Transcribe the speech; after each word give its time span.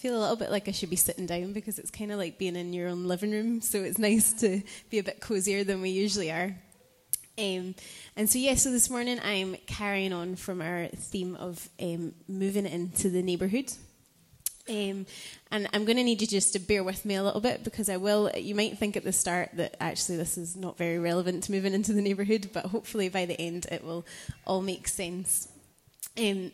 feel 0.00 0.16
a 0.16 0.22
little 0.22 0.36
bit 0.36 0.50
like 0.50 0.66
I 0.66 0.70
should 0.70 0.88
be 0.88 0.96
sitting 0.96 1.26
down 1.26 1.52
because 1.52 1.78
it's 1.78 1.90
kind 1.90 2.10
of 2.10 2.16
like 2.16 2.38
being 2.38 2.56
in 2.56 2.72
your 2.72 2.88
own 2.88 3.04
living 3.04 3.32
room. 3.32 3.60
So 3.60 3.82
it's 3.82 3.98
nice 3.98 4.32
to 4.40 4.62
be 4.88 4.98
a 4.98 5.02
bit 5.02 5.20
cozier 5.20 5.62
than 5.62 5.82
we 5.82 5.90
usually 5.90 6.30
are. 6.30 6.56
Um, 7.38 7.74
and 8.16 8.28
so, 8.28 8.38
yeah, 8.38 8.54
so 8.54 8.70
this 8.70 8.88
morning 8.88 9.20
I'm 9.22 9.56
carrying 9.66 10.14
on 10.14 10.36
from 10.36 10.62
our 10.62 10.86
theme 10.86 11.36
of 11.36 11.68
um, 11.80 12.14
moving 12.28 12.64
into 12.64 13.10
the 13.10 13.22
neighbourhood. 13.22 13.74
Um, 14.70 15.04
and 15.50 15.68
I'm 15.74 15.84
going 15.84 15.98
to 15.98 16.04
need 16.04 16.22
you 16.22 16.26
just 16.26 16.54
to 16.54 16.60
bear 16.60 16.82
with 16.82 17.04
me 17.04 17.16
a 17.16 17.22
little 17.22 17.40
bit 17.42 17.62
because 17.62 17.90
I 17.90 17.98
will. 17.98 18.30
You 18.34 18.54
might 18.54 18.78
think 18.78 18.96
at 18.96 19.04
the 19.04 19.12
start 19.12 19.50
that 19.54 19.76
actually 19.80 20.16
this 20.16 20.38
is 20.38 20.56
not 20.56 20.78
very 20.78 20.98
relevant 20.98 21.44
to 21.44 21.52
moving 21.52 21.74
into 21.74 21.92
the 21.92 22.00
neighbourhood, 22.00 22.50
but 22.54 22.66
hopefully 22.66 23.10
by 23.10 23.26
the 23.26 23.38
end 23.38 23.66
it 23.70 23.84
will 23.84 24.06
all 24.46 24.62
make 24.62 24.88
sense. 24.88 25.48
Um, 26.18 26.52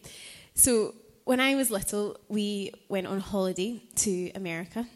so, 0.55 0.95
when 1.27 1.41
I 1.41 1.57
was 1.57 1.73
little, 1.73 2.17
we 2.29 2.71
went 2.89 3.09
on 3.09 3.19
holiday 3.19 3.83
to 3.97 4.31
America. 4.37 4.87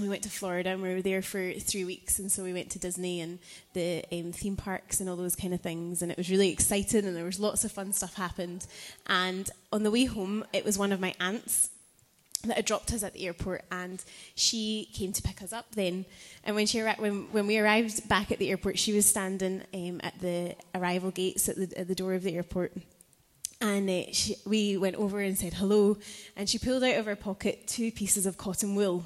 We 0.00 0.08
went 0.08 0.24
to 0.24 0.28
Florida 0.28 0.70
and 0.70 0.82
we 0.82 0.92
were 0.92 1.02
there 1.02 1.22
for 1.22 1.52
three 1.52 1.84
weeks. 1.84 2.18
And 2.18 2.32
so 2.32 2.42
we 2.42 2.52
went 2.52 2.70
to 2.70 2.80
Disney 2.80 3.20
and 3.20 3.38
the 3.72 4.04
um, 4.10 4.32
theme 4.32 4.56
parks 4.56 4.98
and 4.98 5.08
all 5.08 5.14
those 5.14 5.36
kind 5.36 5.54
of 5.54 5.60
things. 5.60 6.02
And 6.02 6.10
it 6.10 6.18
was 6.18 6.30
really 6.30 6.50
exciting 6.50 7.04
and 7.04 7.16
there 7.16 7.24
was 7.24 7.38
lots 7.38 7.62
of 7.62 7.70
fun 7.70 7.92
stuff 7.92 8.14
happened. 8.14 8.66
And 9.06 9.48
on 9.72 9.84
the 9.84 9.92
way 9.92 10.04
home, 10.04 10.44
it 10.52 10.64
was 10.64 10.78
one 10.78 10.90
of 10.90 10.98
my 10.98 11.14
aunts 11.20 11.70
that 12.44 12.56
had 12.56 12.64
dropped 12.64 12.92
us 12.92 13.04
at 13.04 13.12
the 13.12 13.24
airport, 13.26 13.64
and 13.70 14.02
she 14.34 14.88
came 14.92 15.12
to 15.12 15.22
pick 15.22 15.42
us 15.42 15.52
up 15.52 15.66
then. 15.76 16.04
And 16.42 16.56
when 16.56 16.66
she 16.66 16.82
when 16.82 17.30
when 17.30 17.46
we 17.46 17.56
arrived 17.56 18.08
back 18.08 18.32
at 18.32 18.40
the 18.40 18.50
airport, 18.50 18.80
she 18.80 18.92
was 18.92 19.06
standing 19.06 19.62
um, 19.72 20.00
at 20.02 20.18
the 20.20 20.56
arrival 20.74 21.12
gates 21.12 21.48
at 21.48 21.54
the 21.54 21.78
at 21.78 21.86
the 21.86 21.94
door 21.94 22.14
of 22.14 22.24
the 22.24 22.34
airport, 22.34 22.72
and 23.62 23.88
uh, 23.88 24.12
she, 24.12 24.34
we 24.44 24.76
went 24.76 24.96
over 24.96 25.20
and 25.20 25.38
said 25.38 25.54
hello, 25.54 25.96
and 26.36 26.50
she 26.50 26.58
pulled 26.58 26.82
out 26.82 26.96
of 26.96 27.06
her 27.06 27.16
pocket 27.16 27.66
two 27.66 27.92
pieces 27.92 28.26
of 28.26 28.36
cotton 28.36 28.74
wool 28.74 29.04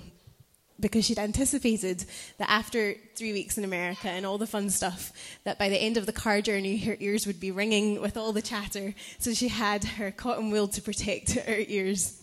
because 0.81 1.05
she'd 1.05 1.19
anticipated 1.19 2.05
that 2.39 2.51
after 2.51 2.95
three 3.15 3.33
weeks 3.33 3.57
in 3.57 3.65
America 3.65 4.09
and 4.09 4.27
all 4.27 4.39
the 4.39 4.47
fun 4.47 4.71
stuff, 4.71 5.13
that 5.45 5.59
by 5.59 5.69
the 5.69 5.77
end 5.77 5.97
of 5.97 6.07
the 6.07 6.13
car 6.13 6.41
journey, 6.41 6.79
her 6.79 6.97
ears 7.01 7.27
would 7.27 7.39
be 7.39 7.51
ringing 7.51 8.01
with 8.01 8.17
all 8.17 8.33
the 8.33 8.43
chatter. 8.43 8.95
So 9.19 9.33
she 9.33 9.49
had 9.49 9.85
her 9.85 10.11
cotton 10.11 10.51
wool 10.51 10.69
to 10.69 10.83
protect 10.83 11.33
her 11.33 11.57
ears. 11.69 12.21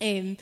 Um, 0.00 0.36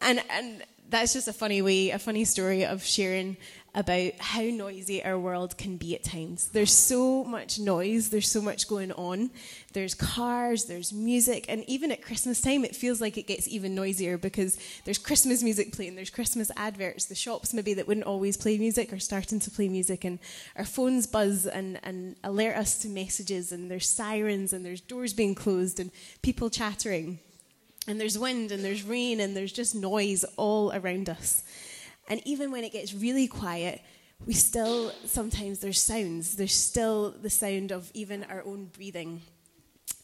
and, 0.00 0.22
and 0.30 0.62
that's 0.88 1.14
just 1.14 1.28
a 1.28 1.32
funny 1.32 1.62
way, 1.62 1.90
a 1.90 1.98
funny 1.98 2.24
story 2.24 2.64
of 2.64 2.84
sharing 2.84 3.36
about 3.74 4.12
how 4.20 4.42
noisy 4.42 5.04
our 5.04 5.18
world 5.18 5.58
can 5.58 5.76
be 5.76 5.96
at 5.96 6.04
times. 6.04 6.46
There's 6.46 6.72
so 6.72 7.24
much 7.24 7.58
noise, 7.58 8.10
there's 8.10 8.30
so 8.30 8.40
much 8.40 8.68
going 8.68 8.92
on. 8.92 9.30
There's 9.72 9.94
cars, 9.94 10.66
there's 10.66 10.92
music, 10.92 11.46
and 11.48 11.64
even 11.68 11.90
at 11.90 12.00
Christmas 12.00 12.40
time, 12.40 12.64
it 12.64 12.76
feels 12.76 13.00
like 13.00 13.18
it 13.18 13.26
gets 13.26 13.48
even 13.48 13.74
noisier 13.74 14.16
because 14.16 14.56
there's 14.84 14.98
Christmas 14.98 15.42
music 15.42 15.72
playing, 15.72 15.96
there's 15.96 16.10
Christmas 16.10 16.52
adverts. 16.56 17.06
The 17.06 17.16
shops, 17.16 17.52
maybe 17.52 17.74
that 17.74 17.88
wouldn't 17.88 18.06
always 18.06 18.36
play 18.36 18.58
music, 18.58 18.92
are 18.92 19.00
starting 19.00 19.40
to 19.40 19.50
play 19.50 19.68
music, 19.68 20.04
and 20.04 20.20
our 20.56 20.64
phones 20.64 21.08
buzz 21.08 21.44
and, 21.44 21.80
and 21.82 22.14
alert 22.22 22.56
us 22.56 22.78
to 22.82 22.88
messages, 22.88 23.50
and 23.50 23.68
there's 23.68 23.88
sirens, 23.88 24.52
and 24.52 24.64
there's 24.64 24.80
doors 24.80 25.12
being 25.12 25.34
closed, 25.34 25.80
and 25.80 25.90
people 26.22 26.48
chattering. 26.48 27.18
And 27.88 28.00
there's 28.00 28.16
wind, 28.16 28.52
and 28.52 28.64
there's 28.64 28.84
rain, 28.84 29.18
and 29.18 29.36
there's 29.36 29.52
just 29.52 29.74
noise 29.74 30.24
all 30.36 30.72
around 30.72 31.08
us. 31.08 31.42
And 32.08 32.20
even 32.24 32.50
when 32.50 32.64
it 32.64 32.72
gets 32.72 32.94
really 32.94 33.26
quiet, 33.26 33.80
we 34.26 34.32
still, 34.32 34.92
sometimes 35.06 35.58
there's 35.58 35.82
sounds. 35.82 36.36
There's 36.36 36.54
still 36.54 37.10
the 37.10 37.30
sound 37.30 37.72
of 37.72 37.90
even 37.94 38.24
our 38.24 38.42
own 38.44 38.66
breathing. 38.66 39.22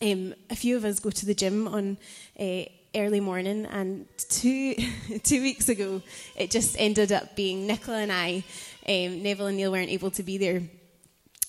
Um, 0.02 0.34
a 0.48 0.56
few 0.56 0.76
of 0.76 0.84
us 0.84 0.98
go 0.98 1.10
to 1.10 1.26
the 1.26 1.34
gym 1.34 1.68
on 1.68 1.98
uh, 2.38 2.62
early 2.94 3.20
morning, 3.20 3.66
and 3.66 4.06
two, 4.16 4.74
two 5.22 5.42
weeks 5.42 5.68
ago, 5.68 6.02
it 6.36 6.50
just 6.50 6.76
ended 6.78 7.12
up 7.12 7.36
being 7.36 7.66
Nicola 7.66 7.98
and 7.98 8.12
I. 8.12 8.44
Um, 8.88 9.22
Neville 9.22 9.46
and 9.46 9.56
Neil 9.56 9.72
weren't 9.72 9.90
able 9.90 10.10
to 10.12 10.22
be 10.22 10.38
there 10.38 10.62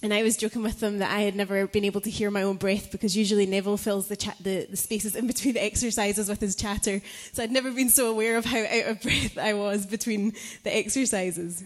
and 0.03 0.13
I 0.13 0.23
was 0.23 0.35
joking 0.35 0.63
with 0.63 0.79
them 0.79 0.97
that 0.97 1.11
I 1.11 1.21
had 1.21 1.35
never 1.35 1.67
been 1.67 1.85
able 1.85 2.01
to 2.01 2.09
hear 2.09 2.31
my 2.31 2.41
own 2.41 2.57
breath 2.57 2.91
because 2.91 3.15
usually 3.15 3.45
Neville 3.45 3.77
fills 3.77 4.07
the, 4.07 4.15
cha- 4.15 4.35
the, 4.41 4.65
the, 4.69 4.77
spaces 4.77 5.15
in 5.15 5.27
between 5.27 5.53
the 5.53 5.63
exercises 5.63 6.27
with 6.27 6.41
his 6.41 6.55
chatter. 6.55 7.01
So 7.33 7.43
I'd 7.43 7.51
never 7.51 7.71
been 7.71 7.89
so 7.89 8.09
aware 8.09 8.37
of 8.37 8.45
how 8.45 8.59
out 8.59 8.87
of 8.87 9.01
breath 9.01 9.37
I 9.37 9.53
was 9.53 9.85
between 9.85 10.33
the 10.63 10.75
exercises. 10.75 11.63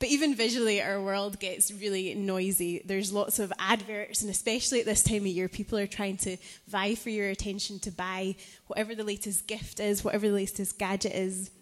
But 0.00 0.08
even 0.08 0.34
visually, 0.34 0.82
our 0.82 1.00
world 1.00 1.38
gets 1.38 1.72
really 1.72 2.14
noisy. 2.14 2.82
There's 2.84 3.12
lots 3.12 3.38
of 3.38 3.52
adverts, 3.60 4.22
and 4.22 4.30
especially 4.30 4.80
at 4.80 4.86
this 4.86 5.04
time 5.04 5.18
of 5.18 5.26
year, 5.26 5.48
people 5.48 5.78
are 5.78 5.86
trying 5.86 6.16
to 6.18 6.36
vie 6.66 6.96
for 6.96 7.10
your 7.10 7.28
attention 7.28 7.78
to 7.80 7.92
buy 7.92 8.34
whatever 8.66 8.96
the 8.96 9.04
latest 9.04 9.46
gift 9.46 9.78
is, 9.78 10.02
whatever 10.02 10.26
the 10.26 10.34
latest 10.34 10.78
gadget 10.78 11.14
is. 11.14 11.52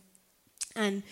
And 0.74 1.02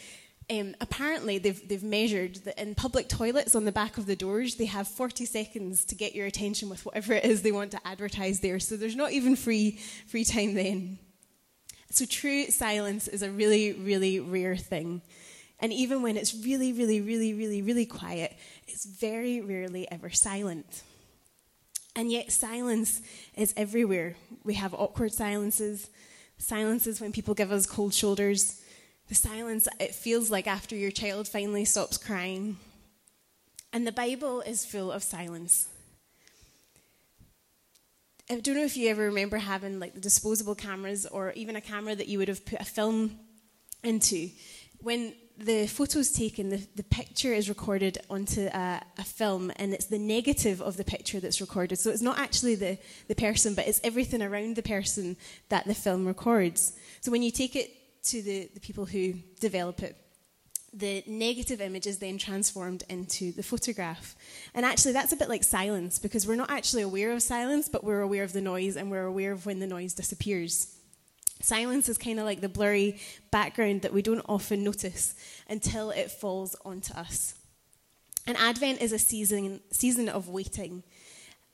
um, 0.51 0.75
apparently 0.81 1.39
they've, 1.39 1.69
they've 1.69 1.83
measured 1.83 2.37
that 2.45 2.61
in 2.61 2.75
public 2.75 3.09
toilets 3.09 3.55
on 3.55 3.65
the 3.65 3.73
back 3.73 3.99
of 3.99 4.07
the 4.07 4.17
doors, 4.17 4.57
they 4.57 4.65
have 4.67 4.89
40 4.89 5.25
seconds 5.25 5.85
to 5.87 5.95
get 5.95 6.15
your 6.15 6.27
attention 6.27 6.69
with 6.69 6.85
whatever 6.85 7.13
it 7.15 7.25
is 7.25 7.43
they 7.43 7.53
want 7.53 7.71
to 7.71 7.87
advertise 7.87 8.41
there. 8.41 8.59
So 8.59 8.77
there's 8.77 8.97
not 8.97 9.13
even 9.13 9.37
free, 9.37 9.79
free 10.09 10.25
time 10.25 10.55
then. 10.55 10.99
So 11.91 12.05
true 12.05 12.47
silence 12.47 13.07
is 13.07 13.23
a 13.23 13.31
really, 13.31 13.73
really 13.73 14.19
rare 14.19 14.57
thing. 14.57 15.03
And 15.61 15.73
even 15.73 16.03
when 16.03 16.17
it's 16.17 16.35
really, 16.35 16.73
really, 16.73 17.01
really, 17.01 17.35
really, 17.35 17.63
really 17.63 17.87
quiet, 17.87 18.37
it's 18.67 18.87
very 18.87 19.41
rarely 19.41 19.91
ever 19.91 20.11
silent. 20.11 20.83
And 21.95 22.11
yet, 22.11 22.33
silence 22.33 23.03
is 23.35 23.53
everywhere. 23.57 24.17
We 24.45 24.55
have 24.55 24.73
awkward 24.73 25.13
silences, 25.13 25.91
silences 26.39 27.01
when 27.01 27.13
people 27.13 27.35
give 27.35 27.53
us 27.53 27.67
cold 27.67 27.93
shoulders, 27.93 28.60
the 29.11 29.17
silence 29.17 29.67
it 29.81 29.93
feels 29.93 30.31
like 30.31 30.47
after 30.47 30.77
your 30.77 30.93
child 30.93 31.27
finally 31.27 31.65
stops 31.65 31.99
crying. 31.99 32.57
And 33.73 33.85
the 33.85 33.93
Bible 33.93 34.41
is 34.41 34.65
full 34.65 34.93
of 34.93 35.03
silence. 35.03 35.69
I 38.31 38.39
don't 38.39 38.55
know 38.55 38.65
if 38.65 38.77
you 38.77 38.89
ever 38.89 39.07
remember 39.07 39.39
having 39.39 39.81
like 39.81 39.95
the 39.95 40.01
disposable 40.01 40.55
cameras 40.55 41.07
or 41.07 41.33
even 41.33 41.57
a 41.57 41.61
camera 41.61 41.97
that 41.97 42.07
you 42.07 42.19
would 42.19 42.29
have 42.29 42.47
put 42.47 42.61
a 42.61 42.65
film 42.65 43.19
into. 43.83 44.31
When 44.79 45.13
the 45.37 45.67
photo's 45.67 46.13
taken, 46.13 46.51
the, 46.51 46.65
the 46.77 46.85
picture 46.85 47.33
is 47.33 47.49
recorded 47.49 47.99
onto 48.09 48.47
a, 48.47 48.81
a, 48.97 49.05
film, 49.05 49.51
and 49.57 49.75
it's 49.75 49.87
the 49.87 49.99
negative 49.99 50.63
of 50.63 50.77
the 50.77 50.85
picture 50.85 51.19
that's 51.19 51.41
recorded. 51.41 51.81
So 51.81 51.91
it's 51.91 52.03
not 52.03 52.21
actually 52.21 52.55
the, 52.55 52.79
the 53.09 53.17
person, 53.17 53.55
but 53.55 53.67
it's 53.67 53.81
everything 53.83 54.23
around 54.23 54.55
the 54.55 54.63
person 54.63 55.17
that 55.49 55.67
the 55.67 55.75
film 55.75 56.07
records. 56.07 56.79
So 57.01 57.11
when 57.11 57.23
you 57.23 57.33
take 57.33 57.57
it 57.57 57.80
to 58.05 58.23
the, 58.23 58.51
the 58.55 58.61
people 58.61 58.87
who 58.87 59.15
develop 59.41 59.83
it. 59.83 59.97
The 60.73 61.03
negative 61.07 61.61
image 61.61 61.87
is 61.87 61.99
then 61.99 62.17
transformed 62.17 62.85
into 62.89 63.33
the 63.33 63.43
photograph. 63.43 64.15
And 64.55 64.65
actually, 64.65 64.93
that's 64.93 65.13
a 65.13 65.17
bit 65.17 65.29
like 65.29 65.43
silence 65.43 65.99
because 65.99 66.27
we're 66.27 66.37
not 66.37 66.51
actually 66.51 66.83
aware 66.83 67.11
of 67.11 67.23
silence, 67.23 67.69
but 67.69 67.83
we're 67.83 68.03
aware 68.03 68.23
of 68.23 68.33
the 68.33 68.41
noise 68.41 68.77
and 68.77 68.91
we're 68.91 69.05
aware 69.05 69.33
of 69.33 69.47
when 69.47 69.59
the 69.59 69.67
noise 69.67 69.95
disappears. 69.95 70.77
Silence 71.43 71.89
is 71.89 71.99
kind 71.99 72.19
of 72.19 72.25
like 72.25 72.41
the 72.41 72.49
blurry 72.49 73.01
background 73.31 73.83
that 73.83 73.93
we 73.93 74.03
don't 74.03 74.25
often 74.29 74.63
notice 74.63 75.15
until 75.49 75.91
it 75.91 76.11
falls 76.11 76.55
onto 76.65 76.93
us. 76.95 77.35
And 78.27 78.37
Advent 78.37 78.81
is 78.81 78.93
a 78.93 78.99
season, 78.99 79.61
season 79.73 80.09
of 80.09 80.29
waiting. 80.29 80.85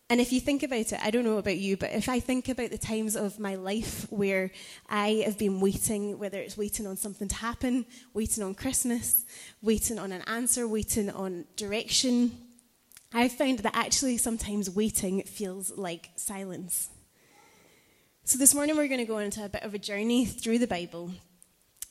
And 0.08 0.20
if 0.20 0.32
you 0.32 0.40
think 0.40 0.62
about 0.62 0.92
it, 0.92 1.00
I 1.02 1.10
don't 1.10 1.24
know 1.24 1.38
about 1.38 1.56
you, 1.56 1.76
but 1.76 1.92
if 1.92 2.08
I 2.08 2.20
think 2.20 2.48
about 2.48 2.70
the 2.70 2.78
times 2.78 3.16
of 3.16 3.40
my 3.40 3.56
life 3.56 4.06
where 4.10 4.52
I 4.88 5.22
have 5.24 5.36
been 5.36 5.60
waiting, 5.60 6.16
whether 6.18 6.38
it's 6.38 6.56
waiting 6.56 6.86
on 6.86 6.96
something 6.96 7.26
to 7.26 7.34
happen, 7.34 7.86
waiting 8.14 8.44
on 8.44 8.54
Christmas, 8.54 9.24
waiting 9.62 9.98
on 9.98 10.12
an 10.12 10.22
answer, 10.28 10.68
waiting 10.68 11.10
on 11.10 11.44
direction, 11.56 12.38
I've 13.12 13.32
found 13.32 13.60
that 13.60 13.74
actually 13.74 14.16
sometimes 14.18 14.70
waiting 14.70 15.22
feels 15.24 15.76
like 15.76 16.10
silence. 16.14 16.88
So 18.22 18.38
this 18.38 18.54
morning 18.54 18.76
we're 18.76 18.88
going 18.88 19.00
to 19.00 19.06
go 19.06 19.18
into 19.18 19.44
a 19.44 19.48
bit 19.48 19.62
of 19.64 19.74
a 19.74 19.78
journey 19.78 20.24
through 20.24 20.58
the 20.58 20.66
Bible, 20.68 21.10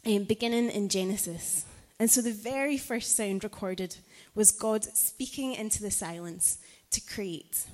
um, 0.05 0.23
beginning 0.23 0.69
in 0.69 0.87
Genesis. 0.87 1.65
And 1.99 2.09
so 2.09 2.21
the 2.21 2.31
very 2.31 2.77
first 2.77 3.17
sound 3.17 3.43
recorded 3.43 3.97
was 4.35 4.51
God 4.51 4.85
speaking 4.85 5.53
into 5.53 5.81
the 5.81 5.91
silence 5.91 6.59
to 6.91 7.01
create. 7.01 7.65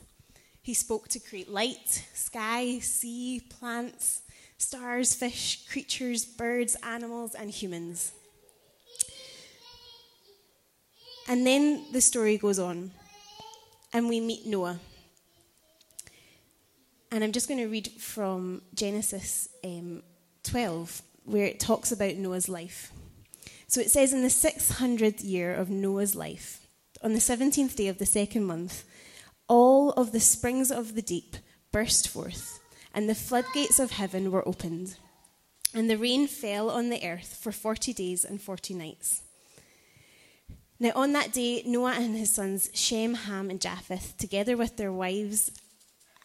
He 0.61 0.73
spoke 0.73 1.07
to 1.09 1.19
create 1.19 1.49
light, 1.49 2.05
sky, 2.13 2.79
sea, 2.79 3.41
plants, 3.49 4.21
stars, 4.57 5.15
fish, 5.15 5.65
creatures, 5.67 6.23
birds, 6.23 6.77
animals, 6.83 7.33
and 7.33 7.49
humans. 7.49 8.11
And 11.27 11.45
then 11.47 11.85
the 11.91 12.01
story 12.01 12.37
goes 12.37 12.59
on, 12.59 12.91
and 13.93 14.07
we 14.07 14.19
meet 14.19 14.45
Noah. 14.45 14.79
And 17.11 17.23
I'm 17.23 17.31
just 17.31 17.47
going 17.47 17.59
to 17.59 17.67
read 17.67 17.89
from 17.99 18.61
Genesis 18.73 19.49
um, 19.63 20.03
12, 20.43 21.01
where 21.25 21.45
it 21.45 21.59
talks 21.59 21.91
about 21.91 22.15
Noah's 22.15 22.47
life. 22.47 22.91
So 23.67 23.81
it 23.81 23.89
says, 23.89 24.13
In 24.13 24.21
the 24.21 24.27
600th 24.27 25.23
year 25.23 25.53
of 25.53 25.69
Noah's 25.69 26.15
life, 26.15 26.67
on 27.03 27.13
the 27.13 27.19
17th 27.19 27.75
day 27.75 27.87
of 27.87 27.97
the 27.97 28.05
second 28.05 28.43
month, 28.45 28.83
all 29.51 29.92
of 29.92 30.13
the 30.13 30.19
springs 30.21 30.71
of 30.71 30.95
the 30.95 31.01
deep 31.01 31.36
burst 31.74 32.07
forth, 32.07 32.62
and 32.94 33.09
the 33.09 33.13
floodgates 33.13 33.80
of 33.80 33.92
heaven 33.92 34.31
were 34.31 34.48
opened. 34.48 34.95
And 35.74 35.89
the 35.89 35.98
rain 35.98 36.25
fell 36.25 36.69
on 36.69 36.89
the 36.89 37.06
earth 37.06 37.38
for 37.42 37.51
40 37.51 37.92
days 37.92 38.24
and 38.24 38.42
40 38.42 38.74
nights. 38.75 39.24
Now, 40.80 40.94
on 40.95 41.12
that 41.12 41.33
day, 41.33 41.63
Noah 41.65 41.95
and 41.98 42.15
his 42.15 42.33
sons, 42.33 42.69
Shem, 42.74 43.13
Ham, 43.13 43.50
and 43.50 43.59
Japheth, 43.59 44.15
together 44.18 44.56
with 44.56 44.77
their 44.77 44.92
wives 44.92 45.51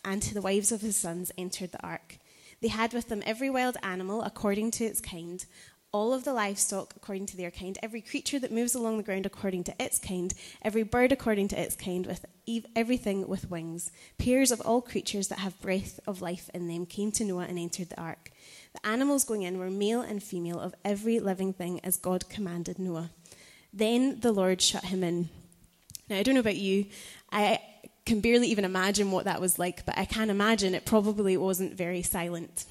and 0.05 0.23
to 0.23 0.33
the 0.33 0.41
wives 0.41 0.71
of 0.71 0.81
his 0.81 0.97
sons, 0.97 1.33
entered 1.37 1.73
the 1.73 1.83
ark. 1.83 2.19
They 2.63 2.69
had 2.69 2.93
with 2.93 3.09
them 3.09 3.25
every 3.27 3.51
wild 3.51 3.77
animal 3.83 4.23
according 4.23 4.71
to 4.73 4.85
its 4.85 5.01
kind, 5.01 5.45
all 5.93 6.13
of 6.13 6.25
the 6.25 6.33
livestock 6.33 6.95
according 6.97 7.27
to 7.27 7.37
their 7.37 7.51
kind, 7.51 7.79
every 7.83 8.01
creature 8.01 8.39
that 8.39 8.53
moves 8.53 8.75
along 8.75 8.97
the 8.97 9.03
ground 9.03 9.27
according 9.27 9.65
to 9.65 9.83
its 9.83 9.99
kind, 9.99 10.35
every 10.63 10.83
bird 10.83 11.13
according 11.13 11.49
to 11.49 11.61
its 11.61 11.75
kind, 11.75 12.07
with 12.07 12.27
everything 12.75 13.27
with 13.27 13.51
wings. 13.51 13.91
Pairs 14.19 14.51
of 14.51 14.61
all 14.61 14.83
creatures 14.83 15.29
that 15.29 15.39
have 15.39 15.61
breath 15.61 15.99
of 16.07 16.23
life 16.23 16.51
in 16.53 16.69
them 16.69 16.87
came 16.87 17.11
to 17.13 17.25
Noah 17.25 17.47
and 17.47 17.59
entered 17.59 17.89
the 17.89 18.01
ark. 18.01 18.31
The 18.75 18.87
animals 18.87 19.25
going 19.25 19.43
in 19.43 19.59
were 19.59 19.71
male 19.71 20.03
and 20.03 20.23
female 20.23 20.61
of 20.61 20.75
every 20.85 21.19
living 21.19 21.53
thing 21.53 21.81
as 21.81 21.97
God 21.97 22.29
commanded 22.29 22.79
Noah. 22.79 23.11
Then 23.73 24.21
the 24.21 24.33
Lord 24.33 24.61
shut 24.61 24.85
him 24.85 25.03
in. 25.03 25.29
Now, 26.09 26.19
I 26.19 26.23
don't 26.23 26.35
know 26.35 26.41
about 26.41 26.57
you, 26.57 26.87
I 27.33 27.61
can 28.05 28.21
barely 28.21 28.49
even 28.49 28.65
imagine 28.65 29.11
what 29.11 29.25
that 29.25 29.41
was 29.41 29.59
like, 29.59 29.85
but 29.85 29.99
I 29.99 30.05
can 30.05 30.31
imagine 30.31 30.75
it 30.75 30.85
probably 30.85 31.37
wasn't 31.37 31.75
very 31.75 32.03
silent. 32.03 32.65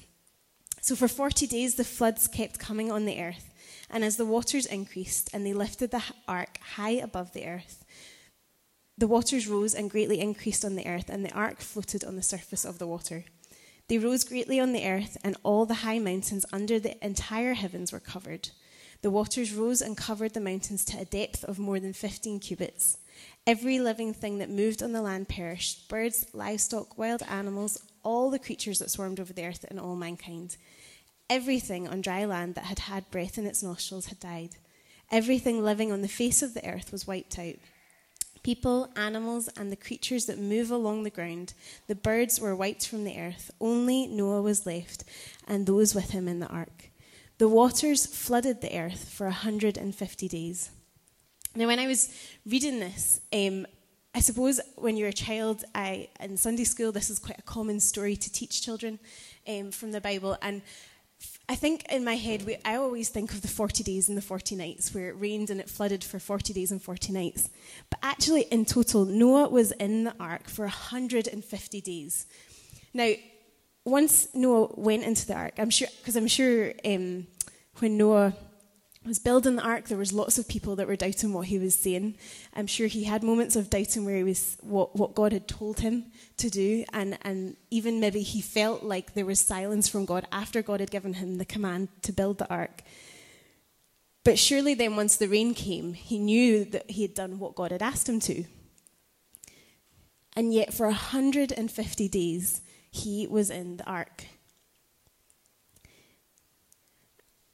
So 0.86 0.94
for 0.94 1.08
40 1.08 1.48
days, 1.48 1.74
the 1.74 1.82
floods 1.82 2.28
kept 2.28 2.60
coming 2.60 2.92
on 2.92 3.06
the 3.06 3.20
earth, 3.20 3.52
and 3.90 4.04
as 4.04 4.18
the 4.18 4.24
waters 4.24 4.66
increased 4.66 5.28
and 5.34 5.44
they 5.44 5.52
lifted 5.52 5.90
the 5.90 6.04
ark 6.28 6.60
high 6.76 6.90
above 6.90 7.32
the 7.32 7.44
earth, 7.44 7.84
the 8.96 9.08
waters 9.08 9.48
rose 9.48 9.74
and 9.74 9.90
greatly 9.90 10.20
increased 10.20 10.64
on 10.64 10.76
the 10.76 10.86
earth, 10.86 11.10
and 11.10 11.24
the 11.24 11.32
ark 11.32 11.60
floated 11.60 12.04
on 12.04 12.14
the 12.14 12.22
surface 12.22 12.64
of 12.64 12.78
the 12.78 12.86
water. 12.86 13.24
They 13.88 13.98
rose 13.98 14.22
greatly 14.22 14.60
on 14.60 14.72
the 14.72 14.86
earth, 14.86 15.16
and 15.24 15.36
all 15.42 15.66
the 15.66 15.82
high 15.82 15.98
mountains 15.98 16.46
under 16.52 16.78
the 16.78 17.04
entire 17.04 17.54
heavens 17.54 17.90
were 17.90 17.98
covered. 17.98 18.50
The 19.02 19.10
waters 19.10 19.52
rose 19.52 19.80
and 19.80 19.96
covered 19.96 20.34
the 20.34 20.40
mountains 20.40 20.84
to 20.84 21.00
a 21.00 21.04
depth 21.04 21.42
of 21.42 21.58
more 21.58 21.80
than 21.80 21.94
15 21.94 22.38
cubits. 22.38 22.98
Every 23.44 23.80
living 23.80 24.14
thing 24.14 24.38
that 24.38 24.50
moved 24.50 24.84
on 24.84 24.92
the 24.92 25.02
land 25.02 25.28
perished 25.28 25.88
birds, 25.88 26.28
livestock, 26.32 26.96
wild 26.96 27.24
animals, 27.28 27.82
all 28.04 28.30
the 28.30 28.38
creatures 28.38 28.78
that 28.78 28.90
swarmed 28.92 29.18
over 29.18 29.32
the 29.32 29.46
earth, 29.46 29.64
and 29.68 29.80
all 29.80 29.96
mankind. 29.96 30.56
Everything 31.28 31.88
on 31.88 32.00
dry 32.00 32.24
land 32.24 32.54
that 32.54 32.64
had 32.64 32.80
had 32.80 33.10
breath 33.10 33.38
in 33.38 33.46
its 33.46 33.62
nostrils 33.62 34.06
had 34.06 34.20
died. 34.20 34.56
Everything 35.10 35.62
living 35.62 35.92
on 35.92 36.02
the 36.02 36.08
face 36.08 36.42
of 36.42 36.54
the 36.54 36.66
earth 36.68 36.92
was 36.92 37.06
wiped 37.06 37.38
out 37.38 37.56
people, 38.46 38.88
animals, 38.94 39.48
and 39.56 39.72
the 39.72 39.76
creatures 39.76 40.26
that 40.26 40.38
move 40.38 40.70
along 40.70 41.02
the 41.02 41.10
ground. 41.10 41.52
The 41.88 41.96
birds 41.96 42.38
were 42.38 42.54
wiped 42.54 42.86
from 42.86 43.02
the 43.02 43.18
earth. 43.18 43.50
Only 43.60 44.06
Noah 44.06 44.40
was 44.40 44.64
left, 44.64 45.02
and 45.48 45.66
those 45.66 45.96
with 45.96 46.10
him 46.10 46.28
in 46.28 46.38
the 46.38 46.46
ark. 46.46 46.90
The 47.38 47.48
waters 47.48 48.06
flooded 48.06 48.60
the 48.60 48.78
earth 48.78 49.08
for 49.08 49.26
150 49.26 50.28
days. 50.28 50.70
Now, 51.56 51.66
when 51.66 51.80
I 51.80 51.88
was 51.88 52.08
reading 52.46 52.78
this, 52.78 53.20
um, 53.32 53.66
I 54.14 54.20
suppose 54.20 54.60
when 54.76 54.96
you're 54.96 55.08
a 55.08 55.12
child, 55.12 55.64
I, 55.74 56.08
in 56.20 56.36
Sunday 56.36 56.64
school, 56.64 56.92
this 56.92 57.10
is 57.10 57.18
quite 57.18 57.40
a 57.40 57.42
common 57.42 57.80
story 57.80 58.14
to 58.14 58.32
teach 58.32 58.62
children 58.62 59.00
um, 59.48 59.72
from 59.72 59.90
the 59.90 60.00
Bible. 60.00 60.38
And 60.40 60.62
I 61.48 61.54
think 61.54 61.84
in 61.90 62.04
my 62.04 62.16
head, 62.16 62.44
we, 62.44 62.56
I 62.64 62.74
always 62.74 63.08
think 63.08 63.32
of 63.32 63.42
the 63.42 63.48
40 63.48 63.84
days 63.84 64.08
and 64.08 64.18
the 64.18 64.22
40 64.22 64.56
nights 64.56 64.92
where 64.92 65.10
it 65.10 65.20
rained 65.20 65.48
and 65.48 65.60
it 65.60 65.70
flooded 65.70 66.02
for 66.02 66.18
40 66.18 66.52
days 66.52 66.72
and 66.72 66.82
40 66.82 67.12
nights. 67.12 67.48
But 67.88 68.00
actually, 68.02 68.42
in 68.42 68.64
total, 68.64 69.04
Noah 69.04 69.48
was 69.48 69.70
in 69.72 70.04
the 70.04 70.14
ark 70.18 70.48
for 70.48 70.62
150 70.62 71.80
days. 71.80 72.26
Now, 72.92 73.12
once 73.84 74.26
Noah 74.34 74.72
went 74.74 75.04
into 75.04 75.24
the 75.24 75.34
ark, 75.34 75.54
I'm 75.58 75.70
sure, 75.70 75.86
because 75.98 76.16
I'm 76.16 76.26
sure 76.26 76.72
um, 76.84 77.28
when 77.78 77.96
Noah 77.96 78.34
was 79.06 79.18
building 79.18 79.56
the 79.56 79.62
ark, 79.62 79.88
there 79.88 79.98
was 79.98 80.12
lots 80.12 80.38
of 80.38 80.48
people 80.48 80.76
that 80.76 80.86
were 80.86 80.96
doubting 80.96 81.32
what 81.32 81.46
he 81.46 81.58
was 81.58 81.74
saying. 81.74 82.16
I'm 82.54 82.66
sure 82.66 82.86
he 82.86 83.04
had 83.04 83.22
moments 83.22 83.56
of 83.56 83.70
doubting 83.70 84.04
where 84.04 84.16
he 84.16 84.24
was 84.24 84.56
what, 84.60 84.96
what 84.96 85.14
God 85.14 85.32
had 85.32 85.46
told 85.46 85.80
him 85.80 86.06
to 86.38 86.50
do, 86.50 86.84
and, 86.92 87.18
and 87.22 87.56
even 87.70 88.00
maybe 88.00 88.22
he 88.22 88.40
felt 88.40 88.82
like 88.82 89.14
there 89.14 89.26
was 89.26 89.40
silence 89.40 89.88
from 89.88 90.04
God 90.04 90.26
after 90.32 90.62
God 90.62 90.80
had 90.80 90.90
given 90.90 91.14
him 91.14 91.38
the 91.38 91.44
command 91.44 91.88
to 92.02 92.12
build 92.12 92.38
the 92.38 92.50
ark. 92.50 92.82
But 94.24 94.38
surely 94.38 94.74
then, 94.74 94.96
once 94.96 95.16
the 95.16 95.28
rain 95.28 95.54
came, 95.54 95.94
he 95.94 96.18
knew 96.18 96.64
that 96.64 96.90
he 96.90 97.02
had 97.02 97.14
done 97.14 97.38
what 97.38 97.54
God 97.54 97.70
had 97.70 97.82
asked 97.82 98.08
him 98.08 98.18
to. 98.20 98.44
And 100.34 100.52
yet, 100.52 100.74
for 100.74 100.86
150 100.86 102.08
days, 102.08 102.60
he 102.90 103.26
was 103.26 103.50
in 103.50 103.76
the 103.76 103.84
ark. 103.84 104.24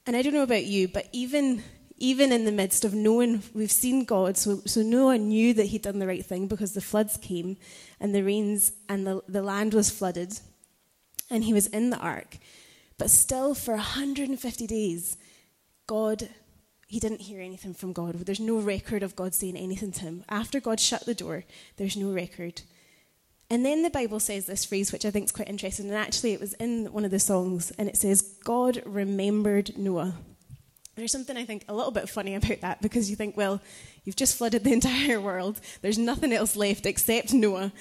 And 0.05 0.15
I 0.15 0.21
don't 0.21 0.33
know 0.33 0.43
about 0.43 0.65
you, 0.65 0.87
but 0.87 1.07
even 1.11 1.63
even 1.97 2.31
in 2.31 2.43
the 2.43 2.51
midst 2.51 2.83
of 2.83 2.93
knowing 2.93 3.43
we've 3.53 3.71
seen 3.71 4.03
God, 4.03 4.35
so, 4.35 4.61
so 4.65 4.81
Noah 4.81 5.17
knew 5.17 5.53
that 5.53 5.67
he'd 5.67 5.83
done 5.83 5.99
the 5.99 6.07
right 6.07 6.25
thing 6.25 6.47
because 6.47 6.73
the 6.73 6.81
floods 6.81 7.15
came 7.17 7.55
and 7.99 8.13
the 8.13 8.23
rains 8.23 8.73
and 8.89 9.07
the, 9.07 9.21
the 9.29 9.41
land 9.41 9.73
was 9.73 9.89
flooded 9.89 10.37
and 11.29 11.45
he 11.45 11.53
was 11.53 11.67
in 11.67 11.91
the 11.91 11.97
ark. 11.97 12.39
But 12.97 13.09
still, 13.09 13.55
for 13.55 13.75
150 13.75 14.67
days, 14.67 15.17
God, 15.87 16.29
he 16.87 16.99
didn't 16.99 17.21
hear 17.21 17.41
anything 17.41 17.73
from 17.73 17.93
God. 17.93 18.15
There's 18.15 18.39
no 18.39 18.59
record 18.59 19.01
of 19.03 19.15
God 19.15 19.33
saying 19.33 19.55
anything 19.55 19.91
to 19.93 20.01
him. 20.01 20.25
After 20.27 20.59
God 20.59 20.79
shut 20.79 21.05
the 21.05 21.15
door, 21.15 21.45
there's 21.77 21.95
no 21.95 22.11
record. 22.11 22.63
And 23.49 23.65
then 23.65 23.83
the 23.83 23.89
Bible 23.89 24.19
says 24.19 24.45
this 24.45 24.65
phrase, 24.65 24.91
which 24.91 25.05
I 25.05 25.11
think 25.11 25.25
is 25.25 25.31
quite 25.31 25.49
interesting, 25.49 25.87
and 25.87 25.95
actually 25.95 26.33
it 26.33 26.39
was 26.39 26.53
in 26.53 26.91
one 26.91 27.05
of 27.05 27.11
the 27.11 27.19
songs, 27.19 27.71
and 27.77 27.87
it 27.87 27.97
says, 27.97 28.21
God 28.43 28.81
remembered 28.85 29.77
Noah. 29.77 30.13
There's 30.95 31.11
something 31.11 31.37
I 31.37 31.45
think 31.45 31.65
a 31.67 31.73
little 31.73 31.91
bit 31.91 32.09
funny 32.09 32.35
about 32.35 32.61
that 32.61 32.81
because 32.81 33.09
you 33.09 33.15
think, 33.15 33.35
well, 33.35 33.61
you've 34.03 34.15
just 34.15 34.37
flooded 34.37 34.63
the 34.63 34.73
entire 34.79 35.19
world. 35.19 35.59
There's 35.81 35.97
nothing 35.97 36.33
else 36.33 36.55
left 36.55 36.85
except 36.85 37.33
Noah. 37.33 37.71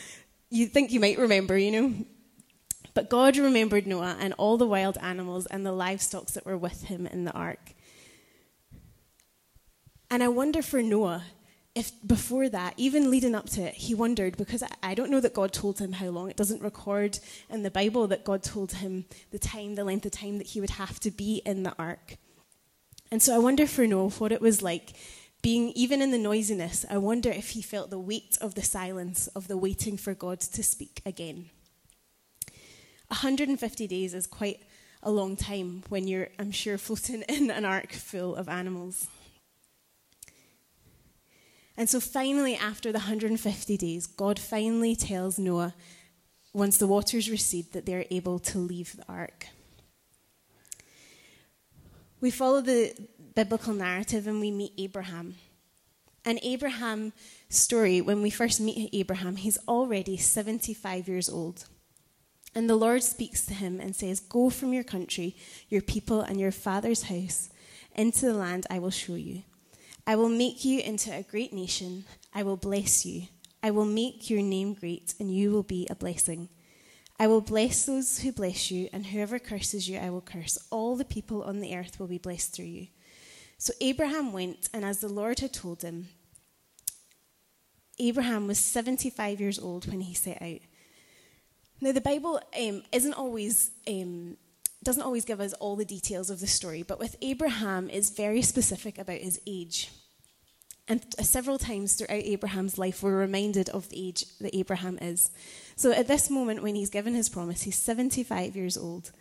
You 0.50 0.66
think 0.66 0.92
you 0.92 1.00
might 1.00 1.18
remember, 1.18 1.56
you 1.56 1.70
know? 1.70 1.94
But 2.94 3.08
God 3.08 3.36
remembered 3.36 3.86
Noah 3.86 4.16
and 4.20 4.34
all 4.34 4.58
the 4.58 4.66
wild 4.66 4.98
animals 5.00 5.46
and 5.46 5.64
the 5.64 5.72
livestock 5.72 6.26
that 6.28 6.44
were 6.44 6.58
with 6.58 6.84
him 6.84 7.06
in 7.06 7.24
the 7.24 7.32
ark. 7.32 7.72
And 10.10 10.22
I 10.22 10.28
wonder 10.28 10.60
for 10.60 10.82
Noah, 10.82 11.24
if 11.74 11.92
before 12.06 12.48
that, 12.50 12.74
even 12.76 13.10
leading 13.10 13.34
up 13.34 13.48
to 13.50 13.62
it, 13.62 13.74
he 13.74 13.94
wondered 13.94 14.36
because 14.36 14.62
I 14.82 14.94
don't 14.94 15.10
know 15.10 15.20
that 15.20 15.32
God 15.32 15.52
told 15.52 15.78
him 15.78 15.92
how 15.92 16.08
long. 16.08 16.28
It 16.28 16.36
doesn't 16.36 16.60
record 16.60 17.18
in 17.48 17.62
the 17.62 17.70
Bible 17.70 18.06
that 18.08 18.24
God 18.24 18.42
told 18.42 18.72
him 18.72 19.06
the 19.30 19.38
time, 19.38 19.74
the 19.74 19.84
length 19.84 20.04
of 20.04 20.12
time 20.12 20.38
that 20.38 20.48
he 20.48 20.60
would 20.60 20.70
have 20.70 21.00
to 21.00 21.10
be 21.10 21.40
in 21.46 21.62
the 21.62 21.74
ark. 21.78 22.18
And 23.10 23.22
so 23.22 23.34
I 23.34 23.38
wonder 23.38 23.66
for 23.66 23.86
Noah 23.86 24.10
what 24.10 24.32
it 24.32 24.40
was 24.40 24.62
like 24.62 24.92
being, 25.42 25.70
even 25.70 26.00
in 26.00 26.12
the 26.12 26.18
noisiness, 26.18 26.84
I 26.88 26.98
wonder 26.98 27.30
if 27.30 27.50
he 27.50 27.62
felt 27.62 27.90
the 27.90 27.98
weight 27.98 28.38
of 28.40 28.54
the 28.54 28.62
silence, 28.62 29.26
of 29.28 29.48
the 29.48 29.56
waiting 29.56 29.96
for 29.96 30.14
God 30.14 30.40
to 30.40 30.62
speak 30.62 31.02
again. 31.04 31.50
150 33.08 33.86
days 33.88 34.14
is 34.14 34.26
quite 34.26 34.60
a 35.02 35.10
long 35.10 35.36
time 35.36 35.82
when 35.88 36.06
you're, 36.06 36.28
I'm 36.38 36.52
sure, 36.52 36.78
floating 36.78 37.22
in 37.22 37.50
an 37.50 37.64
ark 37.64 37.92
full 37.92 38.36
of 38.36 38.48
animals. 38.48 39.08
And 41.76 41.88
so 41.88 42.00
finally, 42.00 42.54
after 42.54 42.92
the 42.92 42.98
150 42.98 43.76
days, 43.76 44.06
God 44.06 44.38
finally 44.38 44.94
tells 44.94 45.38
Noah, 45.38 45.74
once 46.52 46.76
the 46.76 46.86
waters 46.86 47.30
recede, 47.30 47.72
that 47.72 47.86
they're 47.86 48.04
able 48.10 48.38
to 48.38 48.58
leave 48.58 48.96
the 48.96 49.04
ark. 49.08 49.46
We 52.20 52.30
follow 52.30 52.60
the 52.60 52.94
biblical 53.34 53.72
narrative 53.72 54.26
and 54.26 54.40
we 54.40 54.50
meet 54.50 54.74
Abraham. 54.78 55.36
And 56.24 56.38
Abraham's 56.42 57.14
story, 57.48 58.00
when 58.00 58.22
we 58.22 58.30
first 58.30 58.60
meet 58.60 58.90
Abraham, 58.92 59.36
he's 59.36 59.58
already 59.66 60.16
75 60.16 61.08
years 61.08 61.28
old. 61.28 61.64
And 62.54 62.68
the 62.68 62.76
Lord 62.76 63.02
speaks 63.02 63.44
to 63.46 63.54
him 63.54 63.80
and 63.80 63.96
says, 63.96 64.20
Go 64.20 64.50
from 64.50 64.72
your 64.72 64.84
country, 64.84 65.34
your 65.68 65.82
people, 65.82 66.20
and 66.20 66.38
your 66.38 66.52
father's 66.52 67.04
house 67.04 67.48
into 67.94 68.26
the 68.26 68.34
land 68.34 68.66
I 68.70 68.78
will 68.78 68.90
show 68.90 69.14
you. 69.14 69.42
I 70.06 70.16
will 70.16 70.28
make 70.28 70.64
you 70.64 70.80
into 70.80 71.14
a 71.14 71.22
great 71.22 71.52
nation. 71.52 72.04
I 72.34 72.42
will 72.42 72.56
bless 72.56 73.06
you. 73.06 73.28
I 73.62 73.70
will 73.70 73.84
make 73.84 74.28
your 74.28 74.42
name 74.42 74.74
great, 74.74 75.14
and 75.20 75.34
you 75.34 75.52
will 75.52 75.62
be 75.62 75.86
a 75.88 75.94
blessing. 75.94 76.48
I 77.20 77.28
will 77.28 77.40
bless 77.40 77.86
those 77.86 78.18
who 78.18 78.32
bless 78.32 78.70
you, 78.70 78.88
and 78.92 79.06
whoever 79.06 79.38
curses 79.38 79.88
you, 79.88 79.98
I 79.98 80.10
will 80.10 80.20
curse. 80.20 80.58
All 80.70 80.96
the 80.96 81.04
people 81.04 81.44
on 81.44 81.60
the 81.60 81.76
earth 81.76 82.00
will 82.00 82.08
be 82.08 82.18
blessed 82.18 82.52
through 82.52 82.64
you. 82.64 82.88
So 83.58 83.72
Abraham 83.80 84.32
went, 84.32 84.68
and 84.74 84.84
as 84.84 84.98
the 84.98 85.08
Lord 85.08 85.38
had 85.38 85.52
told 85.52 85.82
him, 85.82 86.08
Abraham 88.00 88.48
was 88.48 88.58
75 88.58 89.40
years 89.40 89.58
old 89.60 89.86
when 89.86 90.00
he 90.00 90.14
set 90.14 90.42
out. 90.42 90.60
Now, 91.80 91.92
the 91.92 92.00
Bible 92.00 92.40
um, 92.58 92.82
isn't 92.90 93.14
always 93.14 93.70
um, 93.86 94.36
doesn't 94.84 95.02
always 95.02 95.24
give 95.24 95.40
us 95.40 95.52
all 95.54 95.76
the 95.76 95.84
details 95.84 96.30
of 96.30 96.40
the 96.40 96.46
story, 96.46 96.82
but 96.82 96.98
with 96.98 97.16
Abraham, 97.22 97.88
it's 97.90 98.10
very 98.10 98.42
specific 98.42 98.98
about 98.98 99.18
his 99.18 99.40
age. 99.46 99.90
And 100.88 101.04
uh, 101.18 101.22
several 101.22 101.58
times 101.58 101.94
throughout 101.94 102.22
Abraham's 102.24 102.78
life, 102.78 103.02
we're 103.02 103.16
reminded 103.16 103.68
of 103.70 103.88
the 103.88 104.08
age 104.08 104.24
that 104.40 104.56
Abraham 104.56 104.98
is. 105.00 105.30
So 105.76 105.92
at 105.92 106.08
this 106.08 106.28
moment, 106.28 106.62
when 106.62 106.74
he's 106.74 106.90
given 106.90 107.14
his 107.14 107.28
promise, 107.28 107.62
he's 107.62 107.78
75 107.78 108.56
years 108.56 108.76
old. 108.76 109.12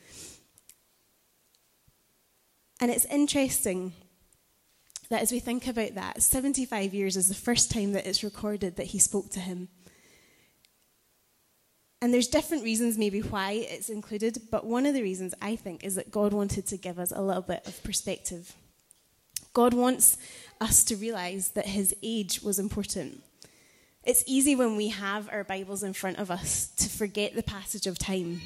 And 2.80 2.90
it's 2.90 3.06
interesting 3.06 3.94
that 5.10 5.22
as 5.22 5.32
we 5.32 5.40
think 5.40 5.68
about 5.68 5.94
that, 5.94 6.24
75 6.24 6.94
years 6.94 7.16
is 7.16 7.28
the 7.28 7.36
first 7.36 7.70
time 7.70 7.92
that 7.92 8.08
it's 8.08 8.24
recorded 8.24 8.78
that 8.78 8.88
he 8.88 9.00
spoke 9.00 9.30
to 9.32 9.40
him. 9.40 9.70
And 12.02 12.12
there's 12.12 12.28
different 12.28 12.64
reasons, 12.64 12.98
maybe, 12.98 13.20
why 13.20 13.52
it's 13.52 13.90
included, 13.90 14.40
but 14.50 14.66
one 14.66 14.88
of 14.88 14.96
the 14.96 15.04
reasons 15.04 15.36
I 15.40 15.56
think 15.56 15.84
is 15.84 15.96
that 15.96 16.10
God 16.10 16.34
wanted 16.34 16.66
to 16.68 16.78
give 16.78 16.98
us 16.98 17.12
a 17.16 17.22
little 17.22 17.44
bit 17.44 17.66
of 17.68 17.84
perspective. 17.84 18.56
God 19.54 19.74
wants 19.76 20.18
us 20.60 20.84
to 20.86 20.96
realize 20.96 21.50
that 21.50 21.68
his 21.68 21.96
age 22.02 22.42
was 22.42 22.58
important. 22.58 23.22
It's 24.04 24.24
easy 24.26 24.56
when 24.56 24.78
we 24.78 24.88
have 24.88 25.30
our 25.32 25.44
Bibles 25.44 25.84
in 25.84 25.94
front 25.94 26.18
of 26.18 26.32
us 26.32 26.70
to 26.78 26.90
forget 26.90 27.36
the 27.36 27.44
passage 27.44 27.86
of 27.86 28.00
time. 28.00 28.42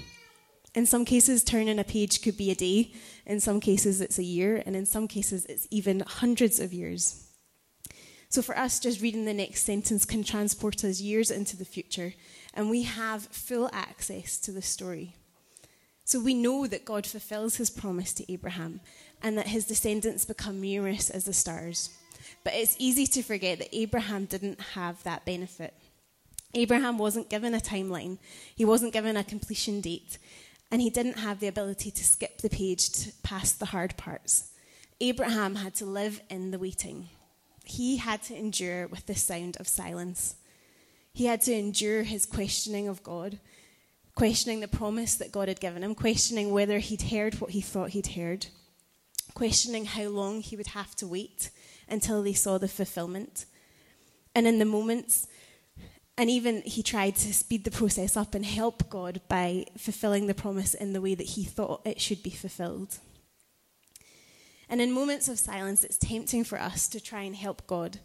In 0.73 0.85
some 0.85 1.05
cases, 1.05 1.41
turning 1.41 1.79
a 1.79 1.85
page 1.85 2.21
could 2.21 2.35
be 2.35 2.51
a 2.51 2.55
day, 2.55 2.91
in 3.25 3.39
some 3.39 3.61
cases, 3.61 4.01
it's 4.01 4.19
a 4.19 4.23
year, 4.23 4.61
and 4.65 4.75
in 4.75 4.85
some 4.85 5.07
cases, 5.07 5.45
it's 5.45 5.65
even 5.71 6.01
hundreds 6.01 6.59
of 6.59 6.73
years. 6.73 7.25
So, 8.27 8.41
for 8.41 8.57
us, 8.57 8.81
just 8.81 9.01
reading 9.01 9.23
the 9.23 9.33
next 9.33 9.63
sentence 9.63 10.03
can 10.03 10.21
transport 10.21 10.83
us 10.83 10.99
years 10.99 11.31
into 11.31 11.55
the 11.55 11.63
future, 11.63 12.13
and 12.55 12.69
we 12.69 12.83
have 12.83 13.23
full 13.23 13.69
access 13.73 14.37
to 14.39 14.51
the 14.51 14.61
story. 14.61 15.15
So, 16.03 16.19
we 16.19 16.35
know 16.35 16.67
that 16.67 16.85
God 16.85 17.07
fulfills 17.07 17.55
his 17.55 17.71
promise 17.71 18.13
to 18.13 18.31
Abraham 18.31 18.79
and 19.23 19.37
that 19.37 19.47
his 19.47 19.65
descendants 19.65 20.23
become 20.23 20.61
numerous 20.61 21.09
as 21.09 21.25
the 21.25 21.33
stars. 21.33 21.89
But 22.43 22.53
it's 22.53 22.75
easy 22.77 23.07
to 23.07 23.23
forget 23.23 23.57
that 23.57 23.75
Abraham 23.75 24.25
didn't 24.25 24.61
have 24.75 25.01
that 25.03 25.25
benefit. 25.25 25.73
Abraham 26.53 26.97
wasn't 26.97 27.29
given 27.29 27.53
a 27.53 27.59
timeline, 27.59 28.17
he 28.55 28.63
wasn't 28.65 28.93
given 28.93 29.17
a 29.17 29.23
completion 29.23 29.81
date, 29.81 30.17
and 30.71 30.81
he 30.81 30.89
didn't 30.89 31.19
have 31.19 31.39
the 31.39 31.47
ability 31.47 31.91
to 31.91 32.03
skip 32.03 32.37
the 32.37 32.49
page 32.49 32.89
to 32.91 33.11
past 33.23 33.59
the 33.59 33.65
hard 33.65 33.97
parts. 33.97 34.51
Abraham 35.01 35.55
had 35.55 35.75
to 35.75 35.85
live 35.85 36.21
in 36.29 36.51
the 36.51 36.59
waiting. 36.59 37.09
He 37.65 37.97
had 37.97 38.21
to 38.23 38.35
endure 38.35 38.87
with 38.87 39.05
the 39.07 39.15
sound 39.15 39.57
of 39.59 39.67
silence. 39.67 40.35
He 41.15 41.27
had 41.27 41.39
to 41.43 41.53
endure 41.53 42.03
his 42.03 42.25
questioning 42.25 42.89
of 42.89 43.01
God, 43.01 43.39
questioning 44.15 44.59
the 44.59 44.67
promise 44.67 45.15
that 45.15 45.31
God 45.31 45.47
had 45.47 45.61
given 45.61 45.81
him, 45.81 45.95
questioning 45.95 46.51
whether 46.51 46.79
he'd 46.79 47.03
heard 47.03 47.39
what 47.39 47.51
he 47.51 47.61
thought 47.61 47.91
he'd 47.91 48.07
heard, 48.07 48.47
questioning 49.33 49.85
how 49.85 50.09
long 50.09 50.41
he 50.41 50.57
would 50.57 50.67
have 50.67 50.93
to 50.97 51.07
wait 51.07 51.51
until 51.87 52.21
they 52.21 52.33
saw 52.33 52.57
the 52.57 52.67
fulfillment. 52.67 53.45
And 54.35 54.45
in 54.45 54.59
the 54.59 54.65
moments, 54.65 55.29
and 56.17 56.29
even 56.29 56.61
he 56.63 56.83
tried 56.83 57.15
to 57.15 57.33
speed 57.33 57.63
the 57.63 57.71
process 57.71 58.17
up 58.17 58.35
and 58.35 58.45
help 58.45 58.89
God 58.89 59.21
by 59.29 59.67
fulfilling 59.77 60.27
the 60.27 60.33
promise 60.33 60.73
in 60.73 60.91
the 60.91 60.99
way 60.99 61.15
that 61.15 61.27
he 61.27 61.45
thought 61.45 61.87
it 61.87 62.01
should 62.01 62.23
be 62.23 62.29
fulfilled. 62.29 62.97
And 64.67 64.81
in 64.81 64.91
moments 64.91 65.29
of 65.29 65.39
silence, 65.39 65.85
it's 65.85 65.97
tempting 65.97 66.43
for 66.43 66.59
us 66.59 66.89
to 66.89 66.99
try 66.99 67.21
and 67.21 67.37
help 67.37 67.65
God. 67.67 67.99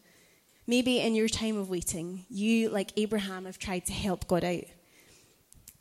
Maybe 0.67 1.01
in 1.01 1.15
your 1.15 1.29
time 1.29 1.57
of 1.57 1.69
waiting, 1.69 2.27
you, 2.29 2.69
like 2.69 2.93
Abraham, 2.97 3.45
have 3.47 3.59
tried 3.59 3.87
to 3.87 3.93
help 3.93 4.29
God 4.29 4.45
out. 4.45 4.65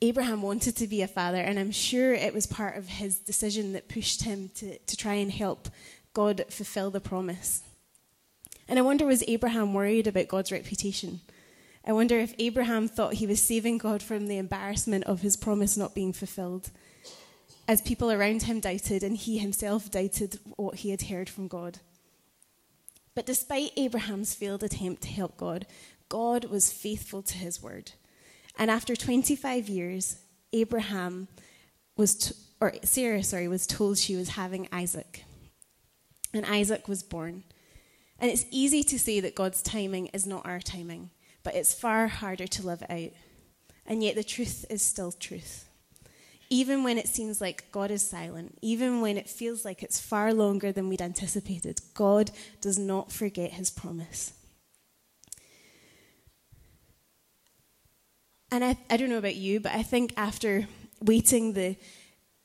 Abraham 0.02 0.42
wanted 0.42 0.78
to 0.78 0.88
be 0.88 1.02
a 1.02 1.08
father, 1.08 1.42
and 1.42 1.60
I'm 1.60 1.72
sure 1.72 2.14
it 2.14 2.34
was 2.34 2.48
part 2.48 2.78
of 2.78 2.88
his 2.88 3.20
decision 3.20 3.74
that 3.74 3.90
pushed 3.90 4.24
him 4.24 4.50
to, 4.56 4.78
to 4.78 4.98
try 4.98 5.16
and 5.16 5.32
help 5.32 5.68
God 6.14 6.46
fulfill 6.50 6.90
the 6.90 7.02
promise. 7.02 7.64
And 8.68 8.80
I 8.80 8.84
wonder, 8.84 9.06
was 9.06 9.24
Abraham 9.28 9.74
worried 9.74 10.08
about 10.08 10.28
God's 10.28 10.52
reputation? 10.52 11.20
I 11.86 11.92
wonder 11.92 12.20
if 12.20 12.34
Abraham 12.40 12.88
thought 12.88 13.16
he 13.16 13.28
was 13.28 13.42
saving 13.42 13.80
God 13.80 14.02
from 14.02 14.28
the 14.28 14.38
embarrassment 14.38 15.04
of 15.06 15.22
his 15.22 15.36
promise 15.36 15.76
not 15.76 15.96
being 15.96 16.14
fulfilled, 16.14 16.72
as 17.68 17.82
people 17.82 18.12
around 18.12 18.44
him 18.44 18.60
doubted 18.60 19.04
and 19.04 19.18
he 19.18 19.38
himself 19.38 19.92
doubted 19.92 20.40
what 20.56 20.76
he 20.76 20.92
had 20.92 21.04
heard 21.04 21.30
from 21.30 21.48
God. 21.48 21.80
But 23.20 23.26
despite 23.26 23.74
Abraham's 23.76 24.34
failed 24.34 24.64
attempt 24.64 25.02
to 25.02 25.10
help 25.10 25.36
God, 25.36 25.68
God 26.08 26.46
was 26.46 26.72
faithful 26.72 27.22
to 27.24 27.38
his 27.38 27.62
word. 27.62 27.92
And 28.58 28.72
after 28.72 28.96
25 28.96 29.68
years, 29.68 30.20
Abraham 30.54 31.28
was, 31.98 32.16
t- 32.16 32.36
or 32.62 32.76
Sarah, 32.84 33.22
sorry, 33.22 33.50
was 33.50 33.68
told 33.68 33.98
she 33.98 34.16
was 34.16 34.30
having 34.30 34.70
Isaac. 34.72 35.26
And 36.34 36.46
Isaac 36.46 36.88
was 36.88 37.04
born. 37.04 37.44
And 38.20 38.32
it's 38.32 38.46
easy 38.52 38.84
to 38.84 38.98
say 38.98 39.20
that 39.20 39.36
God's 39.36 39.62
timing 39.62 40.08
is 40.14 40.26
not 40.26 40.46
our 40.46 40.62
timing, 40.62 41.10
but 41.44 41.56
it's 41.56 41.74
far 41.74 42.08
harder 42.08 42.48
to 42.48 42.66
live 42.66 42.84
out. 42.90 43.12
And 43.86 44.02
yet 44.02 44.16
the 44.16 44.24
truth 44.24 44.66
is 44.70 44.82
still 44.82 45.12
truth. 45.12 45.69
Even 46.50 46.84
when 46.84 46.98
it 46.98 47.08
seems 47.08 47.40
like 47.40 47.72
God 47.72 47.92
is 47.92 48.08
silent, 48.08 48.58
even 48.62 49.02
when 49.02 49.18
it 49.18 49.30
feels 49.30 49.64
like 49.64 49.84
it's 49.84 50.00
far 50.00 50.34
longer 50.34 50.72
than 50.72 50.90
we'd 50.90 51.02
anticipated, 51.02 51.80
God 51.94 52.32
does 52.60 52.80
not 52.80 53.12
forget 53.12 53.52
his 53.52 53.70
promise. 53.70 54.34
And 58.52 58.64
I, 58.64 58.78
I 58.90 58.98
don't 58.98 59.10
know 59.10 59.20
about 59.20 59.36
you, 59.36 59.60
but 59.60 59.74
I 59.74 59.84
think 59.84 60.14
after 60.18 60.68
waiting 61.02 61.54
the 61.54 61.76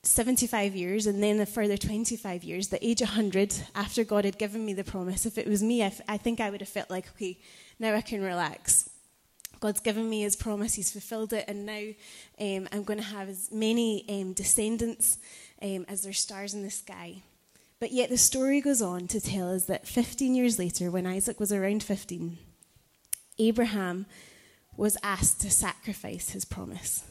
75 0.02 0.76
years 0.76 1.06
and 1.06 1.22
then 1.22 1.40
a 1.40 1.46
further 1.46 1.76
25 1.76 2.44
years, 2.44 2.68
the 2.68 2.86
age 2.86 3.00
100, 3.00 3.54
after 3.74 4.04
God 4.04 4.24
had 4.24 4.38
given 4.38 4.64
me 4.64 4.74
the 4.74 4.84
promise, 4.84 5.24
if 5.24 5.38
it 5.38 5.46
was 5.46 5.62
me, 5.62 5.82
I, 5.82 5.86
f- 5.86 6.00
I 6.06 6.18
think 6.18 6.40
I 6.40 6.50
would 6.50 6.60
have 6.60 6.68
felt 6.68 6.90
like, 6.90 7.08
okay, 7.14 7.38
now 7.78 7.94
I 7.94 8.02
can 8.02 8.22
relax. 8.22 8.90
God's 9.64 9.80
given 9.80 10.10
me 10.10 10.20
his 10.20 10.36
promise, 10.36 10.74
he's 10.74 10.92
fulfilled 10.92 11.32
it, 11.32 11.46
and 11.48 11.64
now 11.64 11.86
um, 12.38 12.68
I'm 12.70 12.82
going 12.82 12.98
to 12.98 13.02
have 13.02 13.30
as 13.30 13.50
many 13.50 14.04
um, 14.10 14.34
descendants 14.34 15.16
um, 15.62 15.86
as 15.88 16.02
there's 16.02 16.18
stars 16.18 16.52
in 16.52 16.62
the 16.62 16.68
sky. 16.68 17.22
But 17.80 17.90
yet 17.90 18.10
the 18.10 18.18
story 18.18 18.60
goes 18.60 18.82
on 18.82 19.06
to 19.06 19.22
tell 19.22 19.50
us 19.50 19.64
that 19.64 19.86
15 19.86 20.34
years 20.34 20.58
later, 20.58 20.90
when 20.90 21.06
Isaac 21.06 21.40
was 21.40 21.50
around 21.50 21.82
15, 21.82 22.36
Abraham 23.38 24.04
was 24.76 24.98
asked 25.02 25.40
to 25.40 25.50
sacrifice 25.50 26.28
his 26.28 26.44
promise. 26.44 27.02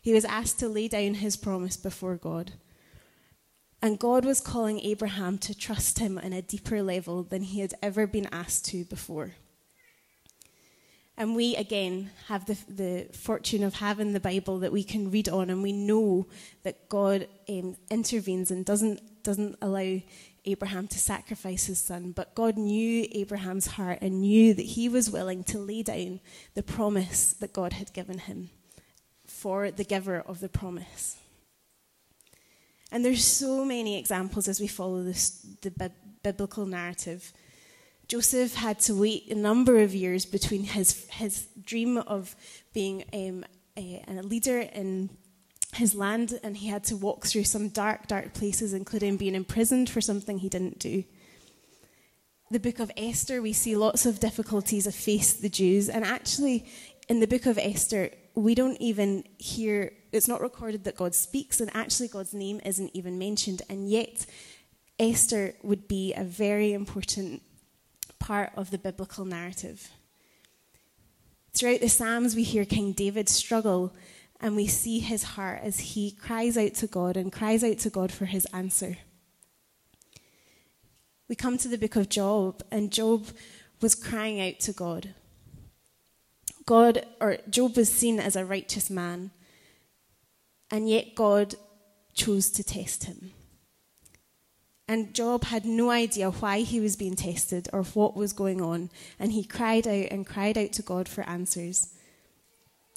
He 0.00 0.12
was 0.12 0.24
asked 0.24 0.58
to 0.58 0.68
lay 0.68 0.88
down 0.88 1.14
his 1.14 1.36
promise 1.36 1.76
before 1.76 2.16
God. 2.16 2.54
And 3.80 3.96
God 3.96 4.24
was 4.24 4.40
calling 4.40 4.80
Abraham 4.80 5.38
to 5.38 5.56
trust 5.56 6.00
him 6.00 6.18
on 6.18 6.32
a 6.32 6.42
deeper 6.42 6.82
level 6.82 7.22
than 7.22 7.42
he 7.42 7.60
had 7.60 7.74
ever 7.80 8.08
been 8.08 8.28
asked 8.32 8.64
to 8.70 8.84
before. 8.86 9.34
And 11.16 11.36
we, 11.36 11.54
again, 11.56 12.10
have 12.28 12.46
the, 12.46 12.56
the 12.68 13.08
fortune 13.12 13.62
of 13.62 13.74
having 13.74 14.12
the 14.12 14.20
Bible 14.20 14.60
that 14.60 14.72
we 14.72 14.82
can 14.82 15.10
read 15.10 15.28
on, 15.28 15.50
and 15.50 15.62
we 15.62 15.72
know 15.72 16.26
that 16.62 16.88
God 16.88 17.28
um, 17.48 17.76
intervenes 17.90 18.50
and 18.50 18.64
doesn't, 18.64 19.22
doesn't 19.22 19.56
allow 19.60 20.00
Abraham 20.44 20.88
to 20.88 20.98
sacrifice 20.98 21.66
his 21.66 21.78
son. 21.78 22.12
But 22.12 22.34
God 22.34 22.56
knew 22.56 23.06
Abraham's 23.12 23.66
heart 23.66 23.98
and 24.00 24.22
knew 24.22 24.54
that 24.54 24.62
he 24.62 24.88
was 24.88 25.10
willing 25.10 25.44
to 25.44 25.58
lay 25.58 25.82
down 25.82 26.20
the 26.54 26.62
promise 26.62 27.34
that 27.34 27.52
God 27.52 27.74
had 27.74 27.92
given 27.92 28.18
him 28.18 28.50
for 29.26 29.70
the 29.70 29.84
giver 29.84 30.20
of 30.20 30.40
the 30.40 30.48
promise. 30.48 31.16
And 32.90 33.04
there's 33.04 33.24
so 33.24 33.64
many 33.64 33.98
examples 33.98 34.48
as 34.48 34.60
we 34.60 34.66
follow 34.66 35.02
this, 35.02 35.46
the 35.62 35.70
bi- 35.70 35.90
biblical 36.22 36.66
narrative. 36.66 37.32
Joseph 38.12 38.56
had 38.56 38.78
to 38.80 38.94
wait 38.94 39.30
a 39.30 39.34
number 39.34 39.78
of 39.80 39.94
years 39.94 40.26
between 40.26 40.64
his, 40.64 41.06
his 41.12 41.46
dream 41.64 41.96
of 41.96 42.36
being 42.74 43.04
um, 43.14 43.42
a, 43.74 44.04
a 44.06 44.20
leader 44.20 44.58
in 44.60 45.08
his 45.72 45.94
land, 45.94 46.38
and 46.44 46.58
he 46.58 46.68
had 46.68 46.84
to 46.84 46.94
walk 46.94 47.24
through 47.24 47.44
some 47.44 47.70
dark, 47.70 48.08
dark 48.08 48.34
places, 48.34 48.74
including 48.74 49.16
being 49.16 49.34
imprisoned 49.34 49.88
for 49.88 50.02
something 50.02 50.40
he 50.40 50.50
didn't 50.50 50.78
do. 50.78 51.04
The 52.50 52.60
book 52.60 52.80
of 52.80 52.92
Esther, 52.98 53.40
we 53.40 53.54
see 53.54 53.76
lots 53.76 54.04
of 54.04 54.20
difficulties 54.20 54.94
face 54.94 55.32
the 55.32 55.48
Jews, 55.48 55.88
and 55.88 56.04
actually, 56.04 56.66
in 57.08 57.20
the 57.20 57.26
book 57.26 57.46
of 57.46 57.56
Esther, 57.56 58.10
we 58.34 58.54
don't 58.54 58.76
even 58.78 59.24
hear, 59.38 59.90
it's 60.12 60.28
not 60.28 60.42
recorded 60.42 60.84
that 60.84 60.98
God 60.98 61.14
speaks, 61.14 61.62
and 61.62 61.74
actually 61.74 62.08
God's 62.08 62.34
name 62.34 62.60
isn't 62.62 62.90
even 62.92 63.18
mentioned. 63.18 63.62
And 63.70 63.88
yet, 63.88 64.26
Esther 64.98 65.54
would 65.62 65.88
be 65.88 66.12
a 66.12 66.24
very 66.24 66.74
important 66.74 67.40
part 68.22 68.52
of 68.54 68.70
the 68.70 68.78
biblical 68.78 69.24
narrative. 69.24 69.90
Throughout 71.52 71.80
the 71.80 71.88
Psalms, 71.88 72.36
we 72.36 72.44
hear 72.44 72.64
King 72.64 72.92
David 72.92 73.28
struggle, 73.28 73.92
and 74.40 74.54
we 74.54 74.68
see 74.68 75.00
his 75.00 75.24
heart 75.34 75.60
as 75.64 75.80
he 75.80 76.12
cries 76.12 76.56
out 76.56 76.74
to 76.74 76.86
God 76.86 77.16
and 77.16 77.32
cries 77.32 77.64
out 77.64 77.78
to 77.80 77.90
God 77.90 78.12
for 78.12 78.26
his 78.26 78.46
answer. 78.54 78.98
We 81.28 81.34
come 81.34 81.58
to 81.58 81.68
the 81.68 81.78
book 81.78 81.96
of 81.96 82.08
Job, 82.08 82.62
and 82.70 82.92
Job 82.92 83.26
was 83.80 83.96
crying 83.96 84.40
out 84.40 84.60
to 84.60 84.72
God. 84.72 85.14
God, 86.64 87.04
or 87.20 87.38
Job 87.50 87.76
was 87.76 87.90
seen 87.90 88.20
as 88.20 88.36
a 88.36 88.44
righteous 88.44 88.88
man, 88.88 89.32
and 90.70 90.88
yet 90.88 91.16
God 91.16 91.56
chose 92.14 92.50
to 92.50 92.62
test 92.62 93.04
him. 93.04 93.32
And 94.92 95.14
Job 95.14 95.44
had 95.44 95.64
no 95.64 95.88
idea 95.88 96.30
why 96.30 96.60
he 96.60 96.78
was 96.78 96.96
being 96.96 97.16
tested 97.16 97.66
or 97.72 97.82
what 97.82 98.14
was 98.14 98.34
going 98.34 98.60
on, 98.60 98.90
and 99.18 99.32
he 99.32 99.42
cried 99.42 99.88
out 99.88 100.08
and 100.10 100.26
cried 100.26 100.58
out 100.58 100.72
to 100.72 100.82
God 100.82 101.08
for 101.08 101.26
answers. 101.26 101.94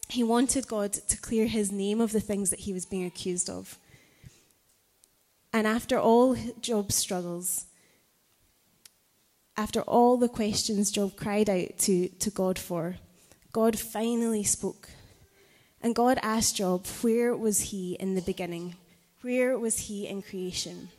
He 0.09 0.21
wanted 0.21 0.67
God 0.67 0.91
to 0.91 1.15
clear 1.15 1.47
his 1.47 1.71
name 1.71 2.01
of 2.01 2.11
the 2.11 2.19
things 2.19 2.49
that 2.49 2.59
he 2.59 2.73
was 2.73 2.85
being 2.85 3.05
accused 3.05 3.49
of. 3.49 3.79
And 5.53 5.65
after 5.65 5.97
all 5.97 6.35
Job's 6.59 6.95
struggles, 6.95 7.63
after 9.55 9.79
all 9.83 10.17
the 10.17 10.27
questions 10.27 10.91
Job 10.91 11.15
cried 11.15 11.49
out 11.49 11.77
to, 11.77 12.09
to 12.09 12.29
God 12.29 12.59
for, 12.59 12.97
God 13.53 13.79
finally 13.79 14.43
spoke. 14.43 14.89
And 15.81 15.95
God 15.95 16.19
asked 16.21 16.57
Job, 16.57 16.85
where 16.99 17.33
was 17.33 17.71
he 17.71 17.93
in 18.01 18.15
the 18.15 18.21
beginning? 18.21 18.75
Where 19.21 19.57
was 19.57 19.87
he 19.87 20.07
in 20.07 20.23
creation? 20.23 20.89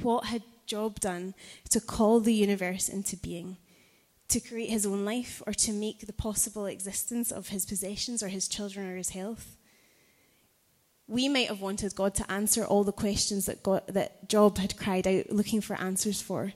What 0.00 0.26
had 0.26 0.42
Job 0.66 1.00
done 1.00 1.34
to 1.70 1.80
call 1.80 2.20
the 2.20 2.34
universe 2.34 2.88
into 2.88 3.16
being? 3.16 3.58
To 4.28 4.40
create 4.40 4.70
his 4.70 4.86
own 4.86 5.04
life 5.04 5.42
or 5.46 5.52
to 5.52 5.72
make 5.72 6.06
the 6.06 6.12
possible 6.12 6.66
existence 6.66 7.30
of 7.30 7.48
his 7.48 7.66
possessions 7.66 8.22
or 8.22 8.28
his 8.28 8.48
children 8.48 8.88
or 8.88 8.96
his 8.96 9.10
health? 9.10 9.56
We 11.06 11.28
might 11.28 11.48
have 11.48 11.60
wanted 11.60 11.94
God 11.94 12.14
to 12.14 12.32
answer 12.32 12.64
all 12.64 12.84
the 12.84 12.92
questions 12.92 13.46
that, 13.46 13.62
God, 13.62 13.82
that 13.88 14.28
Job 14.28 14.58
had 14.58 14.78
cried 14.78 15.06
out 15.06 15.30
looking 15.30 15.60
for 15.60 15.78
answers 15.78 16.22
for 16.22 16.54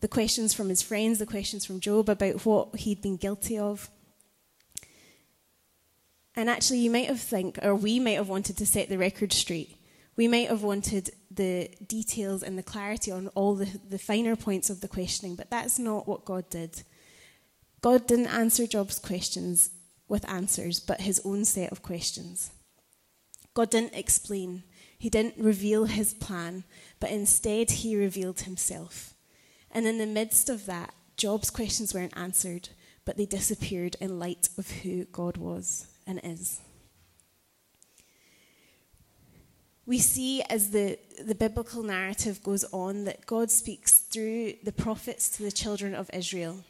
the 0.00 0.08
questions 0.08 0.52
from 0.52 0.68
his 0.68 0.82
friends, 0.82 1.18
the 1.18 1.26
questions 1.26 1.64
from 1.64 1.80
Job 1.80 2.08
about 2.08 2.44
what 2.44 2.76
he'd 2.76 3.02
been 3.02 3.16
guilty 3.16 3.58
of. 3.58 3.90
And 6.34 6.50
actually, 6.50 6.80
you 6.80 6.90
might 6.90 7.08
have 7.08 7.20
think, 7.20 7.58
or 7.62 7.74
we 7.74 7.98
might 7.98 8.16
have 8.16 8.28
wanted 8.28 8.58
to 8.58 8.66
set 8.66 8.88
the 8.88 8.98
record 8.98 9.32
straight. 9.32 9.76
We 10.16 10.28
might 10.28 10.48
have 10.48 10.62
wanted 10.62 11.10
the 11.30 11.70
details 11.86 12.42
and 12.42 12.58
the 12.58 12.62
clarity 12.62 13.10
on 13.12 13.28
all 13.28 13.54
the, 13.54 13.68
the 13.88 13.98
finer 13.98 14.34
points 14.34 14.70
of 14.70 14.80
the 14.80 14.88
questioning, 14.88 15.36
but 15.36 15.50
that's 15.50 15.78
not 15.78 16.08
what 16.08 16.24
God 16.24 16.48
did. 16.48 16.82
God 17.82 18.06
didn't 18.06 18.28
answer 18.28 18.66
Job's 18.66 18.98
questions 18.98 19.70
with 20.08 20.28
answers, 20.28 20.80
but 20.80 21.02
his 21.02 21.20
own 21.24 21.44
set 21.44 21.70
of 21.70 21.82
questions. 21.82 22.50
God 23.54 23.70
didn't 23.70 23.94
explain, 23.94 24.62
he 24.98 25.10
didn't 25.10 25.34
reveal 25.38 25.84
his 25.84 26.14
plan, 26.14 26.64
but 27.00 27.10
instead 27.10 27.70
he 27.70 27.96
revealed 27.96 28.40
himself. 28.40 29.14
And 29.70 29.86
in 29.86 29.98
the 29.98 30.06
midst 30.06 30.48
of 30.48 30.66
that, 30.66 30.94
Job's 31.16 31.50
questions 31.50 31.94
weren't 31.94 32.16
answered, 32.16 32.70
but 33.04 33.16
they 33.16 33.26
disappeared 33.26 33.96
in 34.00 34.18
light 34.18 34.48
of 34.56 34.70
who 34.70 35.04
God 35.06 35.36
was 35.36 35.86
and 36.06 36.20
is. 36.22 36.60
We 39.86 39.98
see 39.98 40.42
as 40.42 40.70
the, 40.70 40.98
the 41.24 41.34
biblical 41.34 41.82
narrative 41.82 42.42
goes 42.42 42.64
on 42.72 43.04
that 43.04 43.24
God 43.24 43.50
speaks 43.50 43.98
through 43.98 44.54
the 44.64 44.72
prophets 44.72 45.28
to 45.36 45.44
the 45.44 45.52
children 45.52 45.94
of 45.94 46.10
Israel. 46.12 46.64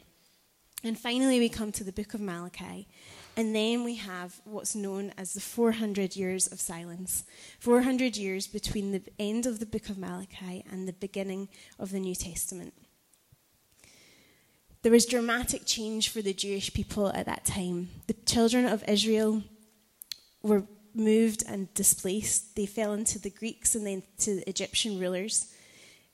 And 0.83 0.97
finally, 0.97 1.39
we 1.39 1.49
come 1.49 1.71
to 1.73 1.83
the 1.83 1.91
book 1.91 2.13
of 2.13 2.21
Malachi. 2.21 2.87
And 3.35 3.55
then 3.55 3.83
we 3.83 3.95
have 3.95 4.41
what's 4.45 4.75
known 4.75 5.13
as 5.17 5.33
the 5.33 5.41
400 5.41 6.15
years 6.15 6.47
of 6.47 6.59
silence 6.59 7.23
400 7.59 8.17
years 8.17 8.47
between 8.47 8.91
the 8.91 9.03
end 9.19 9.45
of 9.45 9.59
the 9.59 9.65
book 9.65 9.89
of 9.89 9.97
Malachi 9.97 10.63
and 10.71 10.87
the 10.87 10.93
beginning 10.93 11.49
of 11.79 11.91
the 11.91 11.99
New 11.99 12.15
Testament. 12.15 12.73
There 14.81 14.91
was 14.91 15.05
dramatic 15.05 15.65
change 15.65 16.09
for 16.09 16.21
the 16.21 16.33
Jewish 16.33 16.73
people 16.73 17.09
at 17.09 17.25
that 17.25 17.45
time. 17.45 17.89
The 18.07 18.13
children 18.13 18.65
of 18.65 18.83
Israel 18.87 19.43
were 20.41 20.63
moved 20.97 21.43
and 21.47 21.73
displaced. 21.73 22.55
They 22.55 22.65
fell 22.65 22.93
into 22.93 23.19
the 23.19 23.29
Greeks 23.29 23.75
and 23.75 23.85
then 23.85 24.03
to 24.19 24.35
the 24.35 24.49
Egyptian 24.49 24.99
rulers. 24.99 25.53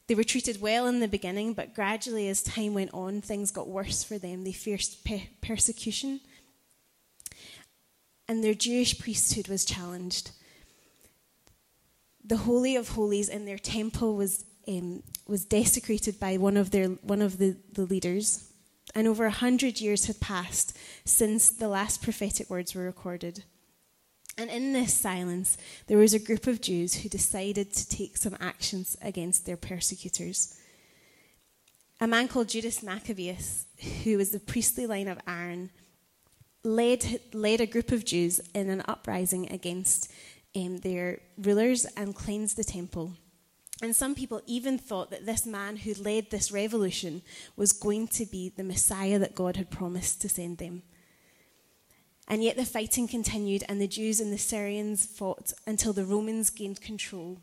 They 0.08 0.16
were 0.16 0.24
treated 0.24 0.62
well 0.62 0.88
in 0.88 1.00
the 1.00 1.08
beginning, 1.08 1.54
but 1.54 1.74
gradually, 1.74 2.28
as 2.28 2.44
time 2.44 2.74
went 2.74 2.94
on, 2.94 3.22
things 3.22 3.52
got 3.52 3.70
worse 3.70 4.04
for 4.04 4.18
them. 4.18 4.44
They 4.44 4.52
faced 4.52 5.06
pe- 5.06 5.30
persecution, 5.42 6.20
and 8.28 8.44
their 8.44 8.54
Jewish 8.54 9.00
priesthood 9.00 9.48
was 9.48 9.66
challenged. 9.66 10.32
The 12.26 12.38
Holy 12.38 12.76
of 12.76 12.90
Holies 12.90 13.30
in 13.30 13.46
their 13.46 13.58
temple 13.58 14.16
was, 14.16 14.46
um, 14.68 15.04
was 15.28 15.46
desecrated 15.46 16.20
by 16.20 16.38
one 16.38 16.58
of, 16.58 16.72
their, 16.72 16.88
one 16.88 17.22
of 17.22 17.38
the, 17.38 17.56
the 17.74 17.84
leaders 17.84 18.50
and 18.96 19.08
over 19.08 19.26
a 19.26 19.32
hundred 19.32 19.82
years 19.82 20.06
had 20.06 20.20
passed 20.20 20.78
since 21.06 21.50
the 21.50 21.68
last 21.68 22.02
prophetic 22.02 22.50
words 22.50 22.76
were 22.76 22.84
recorded. 22.84 23.44
And 24.38 24.50
in 24.50 24.74
this 24.74 24.94
silence, 24.94 25.58
there 25.88 25.98
was 25.98 26.14
a 26.14 26.20
group 26.20 26.48
of 26.48 26.62
Jews 26.62 26.96
who 26.96 27.10
decided 27.10 27.72
to 27.74 27.90
take 27.90 28.18
some 28.18 28.36
actions 28.40 28.98
against 29.02 29.46
their 29.46 29.58
persecutors. 29.58 30.58
A 32.02 32.08
man 32.08 32.28
called 32.28 32.50
Judas 32.50 32.82
Maccabeus, 32.82 33.66
who 34.04 34.18
was 34.18 34.32
the 34.32 34.40
priestly 34.40 34.88
line 34.88 35.08
of 35.08 35.20
Aaron, 35.28 35.70
led, 36.64 37.20
led 37.34 37.62
a 37.62 37.68
group 37.68 37.92
of 37.92 38.06
Jews 38.06 38.42
in 38.54 38.70
an 38.70 38.84
uprising 38.88 39.52
against 39.52 40.12
um, 40.56 40.80
their 40.80 41.20
rulers 41.38 41.86
and 41.98 42.16
cleansed 42.16 42.58
the 42.58 42.64
temple. 42.64 43.14
And 43.82 43.96
some 43.96 44.16
people 44.16 44.42
even 44.46 44.78
thought 44.78 45.12
that 45.12 45.26
this 45.26 45.46
man 45.46 45.78
who 45.78 45.94
led 45.94 46.30
this 46.30 46.52
revolution 46.52 47.22
was 47.56 47.74
going 47.74 48.08
to 48.10 48.26
be 48.26 48.50
the 48.50 48.64
Messiah 48.64 49.20
that 49.20 49.36
God 49.36 49.58
had 49.58 49.70
promised 49.70 50.22
to 50.22 50.30
send 50.30 50.58
them. 50.58 50.84
And 52.28 52.44
yet 52.44 52.56
the 52.56 52.66
fighting 52.66 53.08
continued, 53.08 53.64
and 53.68 53.82
the 53.82 53.88
Jews 53.88 54.20
and 54.20 54.32
the 54.32 54.38
Syrians 54.38 55.06
fought 55.06 55.54
until 55.68 55.94
the 55.94 56.06
Romans 56.06 56.50
gained 56.50 56.82
control, 56.82 57.40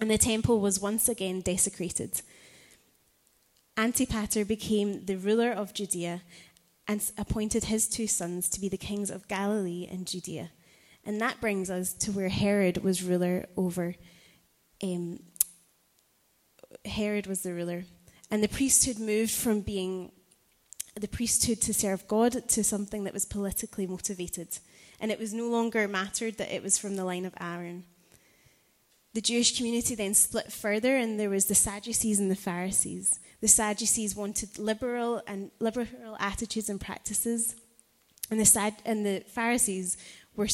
and 0.00 0.10
the 0.10 0.18
temple 0.18 0.60
was 0.60 0.80
once 0.80 1.08
again 1.08 1.40
desecrated. 1.40 2.22
Antipater 3.76 4.44
became 4.44 5.06
the 5.06 5.16
ruler 5.16 5.50
of 5.50 5.72
Judea 5.72 6.22
and 6.88 7.12
appointed 7.16 7.64
his 7.64 7.88
two 7.88 8.06
sons 8.06 8.48
to 8.50 8.60
be 8.60 8.68
the 8.68 8.76
kings 8.76 9.10
of 9.10 9.28
Galilee 9.28 9.88
and 9.90 10.06
Judea. 10.06 10.50
And 11.04 11.20
that 11.20 11.40
brings 11.40 11.70
us 11.70 11.92
to 11.94 12.12
where 12.12 12.28
Herod 12.28 12.84
was 12.84 13.02
ruler 13.02 13.46
over 13.56 13.94
um, 14.82 15.20
Herod 16.84 17.26
was 17.26 17.42
the 17.42 17.54
ruler. 17.54 17.84
And 18.30 18.42
the 18.42 18.48
priesthood 18.48 18.98
moved 18.98 19.30
from 19.30 19.60
being 19.60 20.12
the 20.94 21.08
priesthood 21.08 21.60
to 21.62 21.74
serve 21.74 22.06
God 22.06 22.48
to 22.50 22.64
something 22.64 23.04
that 23.04 23.14
was 23.14 23.24
politically 23.24 23.86
motivated. 23.86 24.58
And 25.00 25.10
it 25.10 25.18
was 25.18 25.32
no 25.32 25.48
longer 25.48 25.88
mattered 25.88 26.38
that 26.38 26.54
it 26.54 26.62
was 26.62 26.78
from 26.78 26.96
the 26.96 27.04
line 27.04 27.24
of 27.24 27.34
Aaron. 27.40 27.84
The 29.14 29.20
Jewish 29.20 29.56
community 29.56 29.94
then 29.94 30.14
split 30.14 30.52
further, 30.52 30.96
and 30.96 31.20
there 31.20 31.28
was 31.28 31.46
the 31.46 31.54
Sadducees 31.54 32.18
and 32.18 32.30
the 32.30 32.36
Pharisees. 32.36 33.20
The 33.40 33.48
Sadducees 33.48 34.16
wanted 34.16 34.58
liberal 34.58 35.22
and 35.26 35.50
liberal 35.58 36.16
attitudes 36.18 36.70
and 36.70 36.80
practices, 36.80 37.56
and 38.30 38.40
the, 38.40 38.46
Sad, 38.46 38.76
and 38.86 39.04
the 39.04 39.20
Pharisees 39.20 39.98
were, 40.34 40.48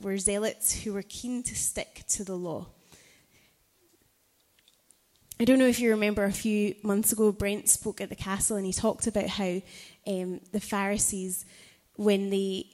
were 0.00 0.18
zealots 0.18 0.82
who 0.82 0.92
were 0.92 1.02
keen 1.02 1.42
to 1.44 1.54
stick 1.54 2.04
to 2.08 2.24
the 2.24 2.36
law. 2.36 2.66
I 5.40 5.44
don't 5.44 5.58
know 5.58 5.66
if 5.66 5.80
you 5.80 5.90
remember 5.90 6.24
a 6.24 6.32
few 6.32 6.74
months 6.82 7.12
ago, 7.12 7.32
Brent 7.32 7.68
spoke 7.68 8.00
at 8.00 8.08
the 8.08 8.14
castle 8.14 8.56
and 8.56 8.66
he 8.66 8.72
talked 8.72 9.06
about 9.06 9.28
how 9.28 9.60
um, 10.06 10.40
the 10.52 10.60
Pharisees, 10.60 11.44
when 11.96 12.30
they, 12.30 12.66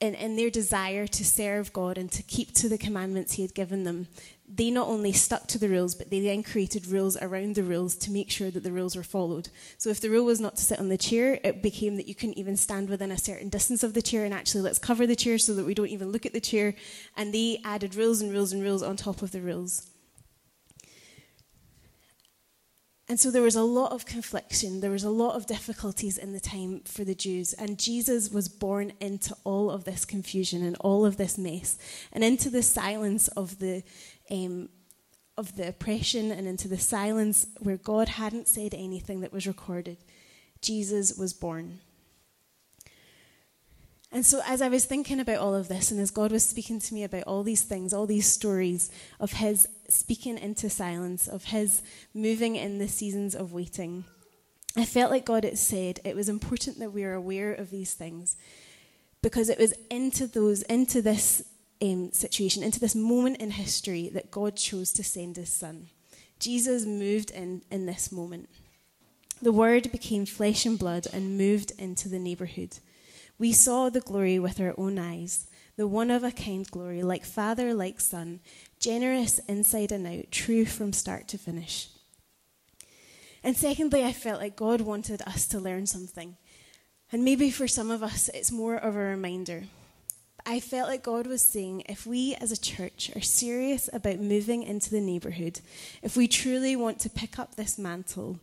in, 0.00 0.14
in 0.14 0.36
their 0.36 0.50
desire 0.50 1.06
to 1.06 1.24
serve 1.24 1.72
God 1.72 1.98
and 1.98 2.10
to 2.12 2.22
keep 2.22 2.52
to 2.54 2.68
the 2.68 2.78
commandments 2.78 3.34
he 3.34 3.42
had 3.42 3.54
given 3.54 3.84
them, 3.84 4.08
they 4.48 4.70
not 4.70 4.88
only 4.88 5.12
stuck 5.12 5.46
to 5.48 5.58
the 5.58 5.68
rules, 5.68 5.94
but 5.94 6.10
they 6.10 6.20
then 6.20 6.42
created 6.42 6.86
rules 6.86 7.16
around 7.18 7.54
the 7.54 7.62
rules 7.62 7.94
to 7.96 8.10
make 8.10 8.30
sure 8.30 8.50
that 8.50 8.62
the 8.62 8.72
rules 8.72 8.96
were 8.96 9.02
followed. 9.02 9.50
So 9.76 9.90
if 9.90 10.00
the 10.00 10.10
rule 10.10 10.24
was 10.24 10.40
not 10.40 10.56
to 10.56 10.64
sit 10.64 10.80
on 10.80 10.88
the 10.88 10.96
chair, 10.96 11.38
it 11.44 11.62
became 11.62 11.96
that 11.96 12.08
you 12.08 12.14
couldn't 12.14 12.38
even 12.38 12.56
stand 12.56 12.88
within 12.88 13.12
a 13.12 13.18
certain 13.18 13.50
distance 13.50 13.82
of 13.82 13.92
the 13.92 14.02
chair 14.02 14.24
and 14.24 14.32
actually 14.32 14.62
let's 14.62 14.78
cover 14.78 15.06
the 15.06 15.14
chair 15.14 15.36
so 15.36 15.54
that 15.54 15.66
we 15.66 15.74
don't 15.74 15.90
even 15.90 16.10
look 16.10 16.24
at 16.24 16.32
the 16.32 16.40
chair. 16.40 16.74
And 17.16 17.34
they 17.34 17.60
added 17.62 17.94
rules 17.94 18.22
and 18.22 18.32
rules 18.32 18.52
and 18.52 18.62
rules 18.62 18.82
on 18.82 18.96
top 18.96 19.20
of 19.20 19.32
the 19.32 19.42
rules. 19.42 19.90
And 23.08 23.18
so 23.18 23.30
there 23.30 23.42
was 23.42 23.56
a 23.56 23.62
lot 23.62 23.92
of 23.92 24.04
confliction, 24.04 24.80
there 24.80 24.90
was 24.90 25.04
a 25.04 25.10
lot 25.10 25.34
of 25.34 25.46
difficulties 25.46 26.18
in 26.18 26.32
the 26.32 26.40
time 26.40 26.82
for 26.84 27.04
the 27.04 27.14
Jews. 27.14 27.54
And 27.54 27.78
Jesus 27.78 28.30
was 28.30 28.48
born 28.48 28.92
into 29.00 29.34
all 29.44 29.70
of 29.70 29.84
this 29.84 30.04
confusion 30.04 30.62
and 30.62 30.76
all 30.80 31.06
of 31.06 31.16
this 31.16 31.38
mess, 31.38 31.78
and 32.12 32.22
into 32.22 32.50
the 32.50 32.62
silence 32.62 33.28
of 33.28 33.60
the, 33.60 33.82
um, 34.30 34.68
of 35.38 35.56
the 35.56 35.68
oppression, 35.68 36.30
and 36.30 36.46
into 36.46 36.68
the 36.68 36.78
silence 36.78 37.46
where 37.60 37.78
God 37.78 38.10
hadn't 38.10 38.46
said 38.46 38.74
anything 38.74 39.22
that 39.22 39.32
was 39.32 39.46
recorded. 39.46 39.96
Jesus 40.60 41.16
was 41.16 41.32
born. 41.32 41.80
And 44.10 44.24
so, 44.24 44.40
as 44.46 44.62
I 44.62 44.68
was 44.68 44.86
thinking 44.86 45.20
about 45.20 45.38
all 45.38 45.54
of 45.54 45.68
this, 45.68 45.90
and 45.90 46.00
as 46.00 46.10
God 46.10 46.32
was 46.32 46.44
speaking 46.44 46.80
to 46.80 46.94
me 46.94 47.04
about 47.04 47.24
all 47.24 47.42
these 47.42 47.62
things, 47.62 47.92
all 47.92 48.06
these 48.06 48.26
stories 48.26 48.90
of 49.20 49.32
His 49.32 49.68
speaking 49.88 50.38
into 50.38 50.70
silence, 50.70 51.28
of 51.28 51.44
His 51.44 51.82
moving 52.14 52.56
in 52.56 52.78
the 52.78 52.88
seasons 52.88 53.34
of 53.34 53.52
waiting, 53.52 54.04
I 54.76 54.86
felt 54.86 55.10
like 55.10 55.26
God 55.26 55.44
had 55.44 55.58
said 55.58 56.00
it 56.04 56.16
was 56.16 56.28
important 56.28 56.78
that 56.78 56.92
we 56.92 57.04
are 57.04 57.14
aware 57.14 57.52
of 57.52 57.70
these 57.70 57.94
things 57.94 58.36
because 59.20 59.50
it 59.50 59.58
was 59.58 59.74
into 59.90 60.26
those, 60.26 60.62
into 60.62 61.02
this 61.02 61.42
um, 61.82 62.12
situation, 62.12 62.62
into 62.62 62.80
this 62.80 62.94
moment 62.94 63.38
in 63.38 63.50
history 63.50 64.08
that 64.14 64.30
God 64.30 64.56
chose 64.56 64.90
to 64.92 65.04
send 65.04 65.36
His 65.36 65.52
Son. 65.52 65.88
Jesus 66.38 66.86
moved 66.86 67.30
in 67.30 67.62
in 67.70 67.84
this 67.84 68.10
moment. 68.10 68.48
The 69.42 69.52
Word 69.52 69.92
became 69.92 70.24
flesh 70.24 70.64
and 70.64 70.78
blood 70.78 71.06
and 71.12 71.36
moved 71.36 71.72
into 71.78 72.08
the 72.08 72.18
neighborhood. 72.18 72.78
We 73.38 73.52
saw 73.52 73.88
the 73.88 74.00
glory 74.00 74.38
with 74.38 74.60
our 74.60 74.74
own 74.76 74.98
eyes 74.98 75.46
the 75.78 75.86
one 75.86 76.10
of 76.10 76.24
a 76.24 76.32
kind 76.32 76.68
glory, 76.68 77.04
like 77.04 77.24
Father, 77.24 77.72
like 77.72 78.00
Son, 78.00 78.40
generous 78.80 79.38
inside 79.48 79.92
and 79.92 80.08
out, 80.08 80.32
true 80.32 80.66
from 80.66 80.92
start 80.92 81.28
to 81.28 81.38
finish. 81.38 81.88
And 83.44 83.56
secondly, 83.56 84.04
I 84.04 84.12
felt 84.12 84.40
like 84.40 84.56
God 84.56 84.80
wanted 84.80 85.22
us 85.22 85.46
to 85.46 85.60
learn 85.60 85.86
something. 85.86 86.36
And 87.12 87.24
maybe 87.24 87.52
for 87.52 87.68
some 87.68 87.92
of 87.92 88.02
us, 88.02 88.28
it's 88.34 88.50
more 88.50 88.74
of 88.74 88.96
a 88.96 88.98
reminder. 88.98 89.66
I 90.44 90.58
felt 90.58 90.88
like 90.88 91.04
God 91.04 91.28
was 91.28 91.42
saying 91.42 91.84
if 91.88 92.04
we 92.04 92.34
as 92.34 92.50
a 92.50 92.60
church 92.60 93.12
are 93.14 93.20
serious 93.20 93.88
about 93.92 94.18
moving 94.18 94.64
into 94.64 94.90
the 94.90 95.00
neighbourhood, 95.00 95.60
if 96.02 96.16
we 96.16 96.26
truly 96.26 96.74
want 96.74 96.98
to 97.00 97.10
pick 97.10 97.38
up 97.38 97.54
this 97.54 97.78
mantle 97.78 98.40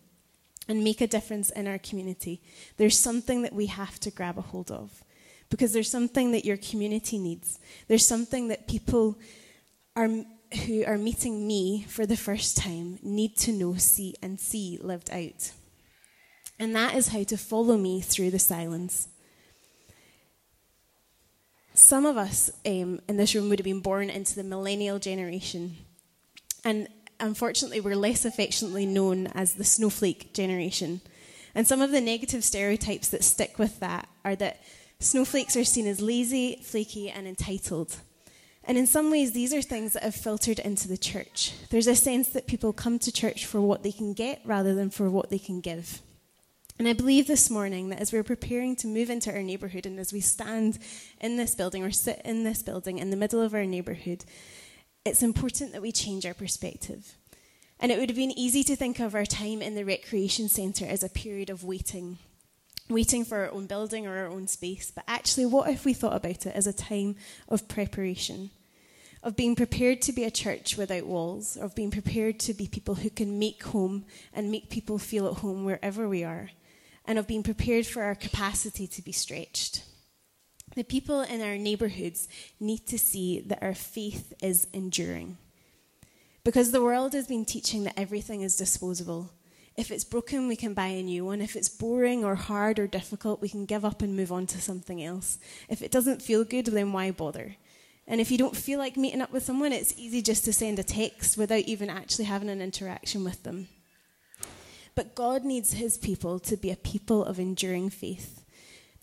and 0.67 0.83
make 0.83 1.01
a 1.01 1.07
difference 1.07 1.49
in 1.49 1.67
our 1.67 1.77
community, 1.77 2.41
there's 2.77 2.97
something 2.97 3.41
that 3.43 3.53
we 3.53 3.67
have 3.67 3.99
to 3.99 4.11
grab 4.11 4.37
a 4.37 4.41
hold 4.41 4.71
of. 4.71 5.03
Because 5.49 5.73
there's 5.73 5.91
something 5.91 6.31
that 6.31 6.45
your 6.45 6.57
community 6.57 7.19
needs. 7.19 7.59
There's 7.87 8.05
something 8.05 8.47
that 8.47 8.67
people 8.67 9.17
are, 9.95 10.09
who 10.65 10.83
are 10.85 10.97
meeting 10.97 11.47
me 11.47 11.85
for 11.87 12.05
the 12.05 12.17
first 12.17 12.57
time 12.57 12.97
need 13.03 13.37
to 13.37 13.51
know, 13.51 13.75
see, 13.75 14.15
and 14.21 14.39
see 14.39 14.79
lived 14.81 15.11
out. 15.11 15.51
And 16.57 16.75
that 16.75 16.95
is 16.95 17.09
how 17.09 17.23
to 17.23 17.37
follow 17.37 17.77
me 17.77 18.01
through 18.01 18.31
the 18.31 18.39
silence. 18.39 19.09
Some 21.73 22.05
of 22.05 22.17
us 22.17 22.49
um, 22.65 23.01
in 23.07 23.17
this 23.17 23.35
room 23.35 23.49
would 23.49 23.59
have 23.59 23.65
been 23.65 23.81
born 23.81 24.09
into 24.09 24.35
the 24.35 24.43
millennial 24.43 24.97
generation. 24.97 25.75
And 26.63 26.87
unfortunately, 27.19 27.79
we're 27.79 27.95
less 27.95 28.25
affectionately 28.25 28.85
known 28.85 29.27
as 29.27 29.53
the 29.53 29.63
snowflake 29.63 30.33
generation. 30.33 31.01
And 31.53 31.67
some 31.67 31.81
of 31.81 31.91
the 31.91 32.01
negative 32.01 32.43
stereotypes 32.43 33.07
that 33.09 33.23
stick 33.23 33.57
with 33.57 33.79
that 33.79 34.07
are 34.23 34.35
that 34.35 34.61
snowflakes 34.99 35.55
are 35.55 35.63
seen 35.63 35.87
as 35.87 36.01
lazy, 36.01 36.59
flaky, 36.63 37.09
and 37.09 37.27
entitled. 37.27 37.97
And 38.67 38.77
in 38.77 38.87
some 38.87 39.11
ways, 39.11 39.31
these 39.31 39.53
are 39.53 39.61
things 39.61 39.93
that 39.93 40.03
have 40.03 40.15
filtered 40.15 40.59
into 40.59 40.87
the 40.87 40.97
church. 40.97 41.53
There's 41.69 41.87
a 41.87 41.95
sense 41.95 42.29
that 42.29 42.47
people 42.47 42.73
come 42.73 42.99
to 42.99 43.11
church 43.11 43.45
for 43.45 43.61
what 43.61 43.83
they 43.83 43.91
can 43.91 44.13
get 44.13 44.41
rather 44.43 44.73
than 44.73 44.89
for 44.89 45.09
what 45.09 45.29
they 45.29 45.37
can 45.37 45.61
give. 45.61 46.01
And 46.77 46.87
I 46.87 46.93
believe 46.93 47.27
this 47.27 47.49
morning 47.49 47.89
that 47.89 48.01
as 48.01 48.11
we're 48.11 48.23
preparing 48.23 48.75
to 48.77 48.87
move 48.87 49.09
into 49.09 49.31
our 49.31 49.41
neighbourhood 49.41 49.85
and 49.85 49.97
as 49.97 50.11
we 50.11 50.19
stand 50.19 50.77
in 51.21 51.37
this 51.37 51.55
building 51.55 51.83
or 51.83 51.91
sit 51.91 52.21
in 52.25 52.43
this 52.43 52.61
building 52.63 52.97
in 52.97 53.11
the 53.11 53.15
middle 53.15 53.39
of 53.39 53.53
our 53.53 53.65
neighbourhood, 53.65 54.25
it's 55.05 55.23
important 55.23 55.71
that 55.71 55.81
we 55.81 55.91
change 55.91 56.25
our 56.25 56.33
perspective. 56.33 57.15
And 57.79 57.91
it 57.91 57.99
would 57.99 58.09
have 58.09 58.17
been 58.17 58.37
easy 58.37 58.63
to 58.63 58.75
think 58.75 58.99
of 58.99 59.13
our 59.13 59.25
time 59.25 59.61
in 59.61 59.75
the 59.75 59.85
recreation 59.85 60.49
centre 60.49 60.85
as 60.85 61.03
a 61.03 61.09
period 61.09 61.49
of 61.49 61.63
waiting, 61.63 62.17
waiting 62.89 63.23
for 63.23 63.37
our 63.39 63.51
own 63.51 63.67
building 63.67 64.07
or 64.07 64.17
our 64.17 64.27
own 64.27 64.47
space. 64.47 64.91
But 64.91 65.03
actually, 65.07 65.45
what 65.45 65.69
if 65.69 65.85
we 65.85 65.93
thought 65.93 66.15
about 66.15 66.45
it 66.45 66.55
as 66.55 66.67
a 66.67 66.73
time 66.73 67.15
of 67.47 67.67
preparation? 67.67 68.49
Of 69.21 69.35
being 69.35 69.55
prepared 69.55 70.01
to 70.03 70.13
be 70.13 70.23
a 70.23 70.31
church 70.31 70.77
without 70.77 71.05
walls, 71.05 71.57
of 71.57 71.75
being 71.75 71.91
prepared 71.91 72.39
to 72.41 72.53
be 72.53 72.67
people 72.67 72.95
who 72.95 73.09
can 73.09 73.39
make 73.39 73.63
home 73.63 74.05
and 74.33 74.51
make 74.51 74.69
people 74.69 74.97
feel 74.97 75.27
at 75.27 75.39
home 75.39 75.65
wherever 75.65 76.07
we 76.07 76.23
are 76.23 76.49
and 77.07 77.19
of 77.19 77.27
being 77.27 77.43
prepared 77.43 77.85
for 77.85 78.03
our 78.03 78.15
capacity 78.15 78.87
to 78.87 79.01
be 79.01 79.11
stretched. 79.11 79.83
The 80.75 80.83
people 80.83 81.21
in 81.21 81.41
our 81.41 81.57
neighbourhoods 81.57 82.27
need 82.59 82.85
to 82.87 82.99
see 82.99 83.39
that 83.39 83.63
our 83.63 83.73
faith 83.73 84.33
is 84.41 84.67
enduring. 84.73 85.37
Because 86.43 86.71
the 86.71 86.83
world 86.83 87.13
has 87.13 87.27
been 87.27 87.45
teaching 87.45 87.85
that 87.85 87.97
everything 87.97 88.41
is 88.41 88.57
disposable. 88.57 89.31
If 89.77 89.89
it's 89.89 90.03
broken, 90.03 90.47
we 90.47 90.55
can 90.55 90.73
buy 90.73 90.87
a 90.87 91.01
new 91.01 91.25
one. 91.25 91.41
If 91.41 91.55
it's 91.55 91.69
boring 91.69 92.23
or 92.23 92.35
hard 92.35 92.77
or 92.77 92.87
difficult, 92.87 93.41
we 93.41 93.49
can 93.49 93.65
give 93.65 93.83
up 93.83 94.01
and 94.01 94.15
move 94.15 94.31
on 94.31 94.45
to 94.47 94.61
something 94.61 95.03
else. 95.03 95.39
If 95.67 95.81
it 95.81 95.91
doesn't 95.91 96.21
feel 96.21 96.43
good, 96.43 96.67
then 96.67 96.93
why 96.93 97.11
bother? 97.11 97.55
And 98.07 98.21
if 98.21 98.29
you 98.29 98.37
don't 98.37 98.55
feel 98.55 98.77
like 98.77 98.95
meeting 98.95 99.21
up 99.21 99.31
with 99.31 99.43
someone, 99.43 99.73
it's 99.73 99.97
easy 99.97 100.21
just 100.21 100.45
to 100.45 100.53
send 100.53 100.77
a 100.77 100.83
text 100.83 101.37
without 101.37 101.63
even 101.63 101.89
actually 101.89 102.25
having 102.25 102.49
an 102.49 102.61
interaction 102.61 103.23
with 103.23 103.43
them. 103.43 103.67
But 104.93 105.15
God 105.15 105.43
needs 105.43 105.73
his 105.73 105.97
people 105.97 106.39
to 106.41 106.55
be 106.55 106.69
a 106.69 106.77
people 106.77 107.25
of 107.25 107.39
enduring 107.39 107.89
faith. 107.89 108.44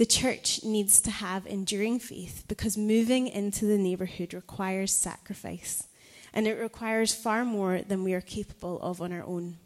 The 0.02 0.06
church 0.06 0.64
needs 0.64 1.00
to 1.02 1.12
have 1.12 1.46
enduring 1.46 2.00
faith 2.00 2.42
because 2.48 2.76
moving 2.76 3.28
into 3.28 3.66
the 3.66 3.78
neighbourhood 3.78 4.34
requires 4.34 4.92
sacrifice, 4.92 5.86
and 6.32 6.48
it 6.48 6.58
requires 6.58 7.14
far 7.14 7.44
more 7.44 7.82
than 7.82 8.02
we 8.02 8.12
are 8.12 8.20
capable 8.20 8.80
of 8.80 9.00
on 9.00 9.12
our 9.12 9.22
own. 9.22 9.58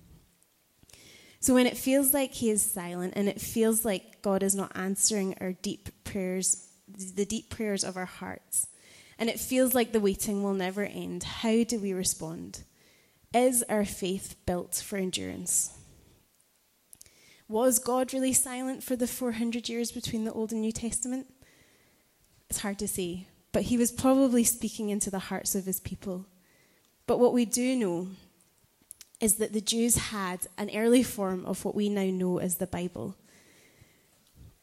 So 1.40 1.54
when 1.54 1.66
it 1.66 1.78
feels 1.78 2.12
like 2.12 2.34
He 2.34 2.50
is 2.50 2.60
silent 2.60 3.14
and 3.16 3.30
it 3.30 3.40
feels 3.40 3.86
like 3.86 4.20
God 4.20 4.42
is 4.42 4.54
not 4.54 4.76
answering 4.76 5.34
our 5.40 5.52
deep 5.52 5.88
prayers, 6.04 6.68
the 6.86 7.24
deep 7.24 7.48
prayers 7.48 7.82
of 7.82 7.96
our 7.96 8.04
hearts, 8.04 8.66
and 9.18 9.30
it 9.30 9.40
feels 9.40 9.72
like 9.72 9.92
the 9.92 10.00
waiting 10.00 10.42
will 10.42 10.52
never 10.52 10.84
end, 10.84 11.22
how 11.22 11.64
do 11.64 11.78
we 11.78 11.94
respond? 11.94 12.62
Is 13.32 13.64
our 13.70 13.86
faith 13.86 14.36
built 14.44 14.74
for 14.74 14.98
endurance? 14.98 15.72
Was 17.48 17.78
God 17.78 18.12
really 18.12 18.32
silent 18.32 18.82
for 18.82 18.96
the 18.96 19.06
400 19.06 19.68
years 19.68 19.92
between 19.92 20.24
the 20.24 20.32
Old 20.32 20.52
and 20.52 20.60
New 20.60 20.72
Testament? 20.72 21.28
It's 22.50 22.60
hard 22.60 22.78
to 22.80 22.88
say, 22.88 23.28
but 23.52 23.62
he 23.62 23.78
was 23.78 23.92
probably 23.92 24.42
speaking 24.42 24.90
into 24.90 25.10
the 25.10 25.18
hearts 25.18 25.54
of 25.54 25.64
his 25.64 25.78
people. 25.78 26.26
But 27.06 27.20
what 27.20 27.32
we 27.32 27.44
do 27.44 27.76
know 27.76 28.08
is 29.20 29.36
that 29.36 29.52
the 29.52 29.60
Jews 29.60 29.96
had 29.96 30.46
an 30.58 30.70
early 30.74 31.02
form 31.02 31.46
of 31.46 31.64
what 31.64 31.74
we 31.74 31.88
now 31.88 32.06
know 32.06 32.38
as 32.38 32.56
the 32.56 32.66
Bible. 32.66 33.16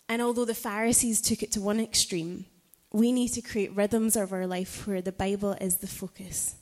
And 0.09 0.21
although 0.21 0.45
the 0.45 0.53
Pharisees 0.53 1.21
took 1.21 1.41
it 1.41 1.51
to 1.53 1.61
one 1.61 1.79
extreme, 1.79 2.45
we 2.91 3.11
need 3.11 3.29
to 3.29 3.41
create 3.41 3.75
rhythms 3.75 4.15
of 4.15 4.33
our 4.33 4.45
life 4.45 4.85
where 4.85 5.01
the 5.01 5.11
Bible 5.11 5.53
is 5.59 5.77
the 5.77 5.87
focus. 5.87 6.55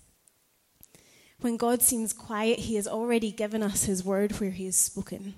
When 1.42 1.58
God 1.58 1.82
seems 1.82 2.14
quiet, 2.14 2.60
He 2.60 2.76
has 2.76 2.88
already 2.88 3.32
given 3.32 3.64
us 3.64 3.86
His 3.86 4.06
word 4.06 4.40
where 4.40 4.52
He 4.52 4.66
has 4.66 4.78
spoken. 4.78 5.34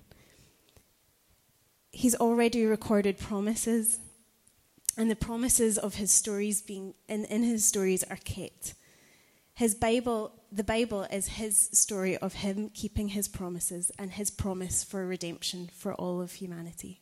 He's 1.94 2.16
already 2.16 2.66
recorded 2.66 3.20
promises, 3.20 4.00
and 4.98 5.12
the 5.12 5.16
promises 5.16 5.78
of 5.78 5.96
his 5.96 6.12
stories 6.12 6.62
being 6.62 6.96
in, 7.08 7.26
in 7.26 7.44
his 7.44 7.66
stories 7.66 8.04
are 8.04 8.18
kept. 8.18 8.74
His 9.54 9.76
Bible, 9.76 10.34
the 10.52 10.64
Bible 10.64 11.04
is 11.04 11.28
his 11.28 11.70
story 11.72 12.18
of 12.18 12.34
him 12.34 12.72
keeping 12.74 13.10
his 13.10 13.28
promises 13.28 13.92
and 14.00 14.12
his 14.12 14.32
promise 14.32 14.84
for 14.84 15.06
redemption 15.06 15.70
for 15.72 15.94
all 15.94 16.20
of 16.20 16.34
humanity. 16.34 17.02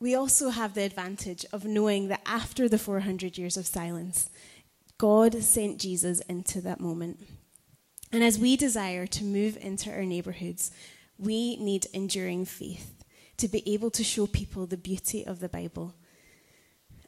We 0.00 0.16
also 0.16 0.48
have 0.48 0.74
the 0.74 0.82
advantage 0.82 1.46
of 1.52 1.64
knowing 1.64 2.08
that 2.08 2.22
after 2.26 2.68
the 2.68 2.78
400 2.78 3.38
years 3.38 3.56
of 3.56 3.66
silence, 3.66 4.30
God 4.98 5.44
sent 5.44 5.78
Jesus 5.78 6.20
into 6.22 6.60
that 6.62 6.80
moment. 6.80 7.20
And 8.12 8.24
as 8.24 8.38
we 8.38 8.56
desire 8.56 9.06
to 9.06 9.24
move 9.24 9.56
into 9.60 9.90
our 9.90 10.04
neighborhoods, 10.04 10.72
we 11.18 11.56
need 11.56 11.86
enduring 11.92 12.44
faith 12.44 12.94
to 13.36 13.48
be 13.48 13.62
able 13.72 13.90
to 13.90 14.04
show 14.04 14.26
people 14.26 14.66
the 14.66 14.76
beauty 14.76 15.24
of 15.24 15.40
the 15.40 15.48
Bible. 15.48 15.94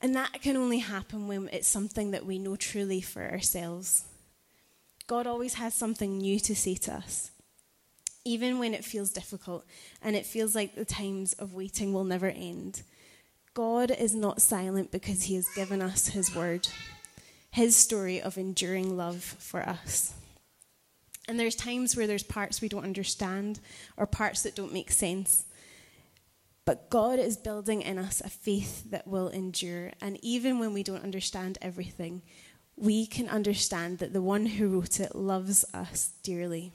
And 0.01 0.15
that 0.15 0.41
can 0.43 0.57
only 0.57 0.79
happen 0.79 1.29
when 1.29 1.49
it's 1.53 1.69
something 1.69 2.11
that 2.11 2.27
we 2.27 2.39
know 2.39 2.57
truly 2.57 3.01
for 3.01 3.23
ourselves. 3.23 4.05
God 5.07 5.27
always 5.27 5.55
has 5.55 5.75
something 5.75 6.19
new 6.19 6.39
to 6.41 6.55
say 6.55 6.75
to 6.77 6.95
us, 6.95 7.31
even 8.25 8.59
when 8.59 8.73
it 8.73 8.85
feels 8.85 9.11
difficult 9.11 9.65
and 10.01 10.17
it 10.17 10.27
feels 10.27 10.55
like 10.55 10.75
the 10.75 10.85
times 10.85 11.33
of 11.35 11.55
waiting 11.55 11.93
will 11.93 12.05
never 12.05 12.29
end. 12.29 12.83
God 13.55 13.91
is 13.91 14.15
not 14.15 14.41
silent 14.41 14.91
because 14.91 15.25
he 15.25 15.35
has 15.35 15.49
given 15.55 15.83
us 15.83 16.09
his 16.09 16.35
word, 16.35 16.69
his 17.51 17.77
story 17.77 18.21
of 18.21 18.39
enduring 18.39 18.97
love 18.97 19.23
for 19.23 19.61
us. 19.61 20.15
And 21.33 21.41
there's 21.41 21.57
times 21.57 21.97
where 21.97 22.07
there's 22.07 22.23
parts 22.23 22.61
we 22.61 22.69
don't 22.69 22.85
understand 22.85 23.59
or 23.97 24.05
parts 24.05 24.43
that 24.43 24.55
don't 24.55 24.71
make 24.71 24.91
sense. 24.91 25.47
But 26.67 26.91
God 26.91 27.19
is 27.19 27.39
building 27.39 27.81
in 27.81 27.97
us 27.97 28.21
a 28.21 28.29
faith 28.29 28.91
that 28.91 29.07
will 29.07 29.29
endure. 29.29 29.93
And 30.03 30.23
even 30.23 30.59
when 30.59 30.75
we 30.75 30.83
don't 30.83 31.03
understand 31.03 31.57
everything, 31.63 32.21
we 32.77 33.07
can 33.07 33.31
understand 33.31 33.99
that 34.01 34.13
the 34.13 34.21
one 34.21 34.45
who 34.45 34.69
wrote 34.69 35.01
it 35.01 35.15
loves 35.15 35.65
us 35.73 36.13
dearly. 36.23 36.75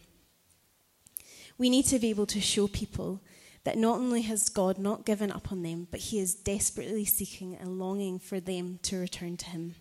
We 1.60 1.70
need 1.70 1.86
to 1.86 2.00
be 2.00 2.10
able 2.10 2.26
to 2.26 2.42
show 2.42 2.68
people 2.68 3.22
that 3.64 3.78
not 3.78 4.00
only 4.00 4.24
has 4.24 4.50
God 4.50 4.80
not 4.80 5.06
given 5.06 5.32
up 5.32 5.52
on 5.52 5.62
them, 5.62 5.88
but 5.92 6.00
He 6.00 6.18
is 6.18 6.34
desperately 6.34 7.06
seeking 7.06 7.56
and 7.56 7.78
longing 7.78 8.18
for 8.18 8.40
them 8.40 8.80
to 8.82 8.98
return 8.98 9.38
to 9.38 9.46
Him. 9.46 9.76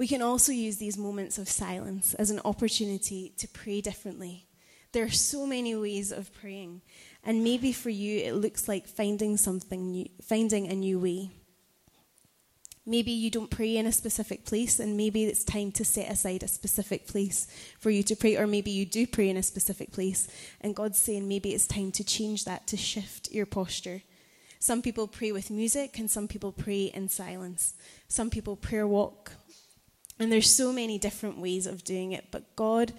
We 0.00 0.08
can 0.08 0.22
also 0.22 0.50
use 0.50 0.78
these 0.78 0.96
moments 0.96 1.36
of 1.36 1.46
silence 1.46 2.14
as 2.14 2.30
an 2.30 2.40
opportunity 2.46 3.34
to 3.36 3.46
pray 3.46 3.82
differently. 3.82 4.46
There 4.92 5.04
are 5.04 5.10
so 5.10 5.44
many 5.44 5.76
ways 5.76 6.10
of 6.10 6.32
praying, 6.32 6.80
and 7.22 7.44
maybe 7.44 7.70
for 7.70 7.90
you 7.90 8.20
it 8.20 8.32
looks 8.32 8.66
like 8.66 8.88
finding 8.88 9.36
something 9.36 9.90
new, 9.90 10.06
finding 10.22 10.68
a 10.68 10.74
new 10.74 10.98
way. 10.98 11.28
Maybe 12.86 13.10
you 13.10 13.30
don't 13.30 13.50
pray 13.50 13.76
in 13.76 13.84
a 13.84 13.92
specific 13.92 14.46
place, 14.46 14.80
and 14.80 14.96
maybe 14.96 15.24
it's 15.24 15.44
time 15.44 15.70
to 15.72 15.84
set 15.84 16.10
aside 16.10 16.44
a 16.44 16.48
specific 16.48 17.06
place 17.06 17.46
for 17.78 17.90
you 17.90 18.02
to 18.04 18.16
pray, 18.16 18.38
or 18.38 18.46
maybe 18.46 18.70
you 18.70 18.86
do 18.86 19.06
pray 19.06 19.28
in 19.28 19.36
a 19.36 19.42
specific 19.42 19.92
place, 19.92 20.28
and 20.62 20.74
God's 20.74 20.98
saying 20.98 21.28
maybe 21.28 21.52
it's 21.52 21.66
time 21.66 21.92
to 21.92 22.02
change 22.02 22.46
that, 22.46 22.66
to 22.68 22.78
shift 22.78 23.30
your 23.32 23.44
posture. 23.44 24.00
Some 24.60 24.80
people 24.80 25.06
pray 25.08 25.30
with 25.30 25.50
music, 25.50 25.98
and 25.98 26.10
some 26.10 26.26
people 26.26 26.52
pray 26.52 26.84
in 26.84 27.10
silence. 27.10 27.74
Some 28.08 28.30
people 28.30 28.56
prayer 28.56 28.86
walk. 28.86 29.32
And 30.20 30.30
there's 30.30 30.54
so 30.54 30.70
many 30.70 30.98
different 30.98 31.38
ways 31.38 31.66
of 31.66 31.82
doing 31.82 32.12
it, 32.12 32.26
but 32.30 32.54
God 32.54 32.92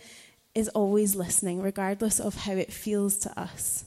is 0.56 0.68
always 0.70 1.16
listening, 1.16 1.62
regardless 1.62 2.20
of 2.20 2.36
how 2.36 2.54
it 2.54 2.74
feels 2.74 3.20
to 3.20 3.40
us. 3.40 3.86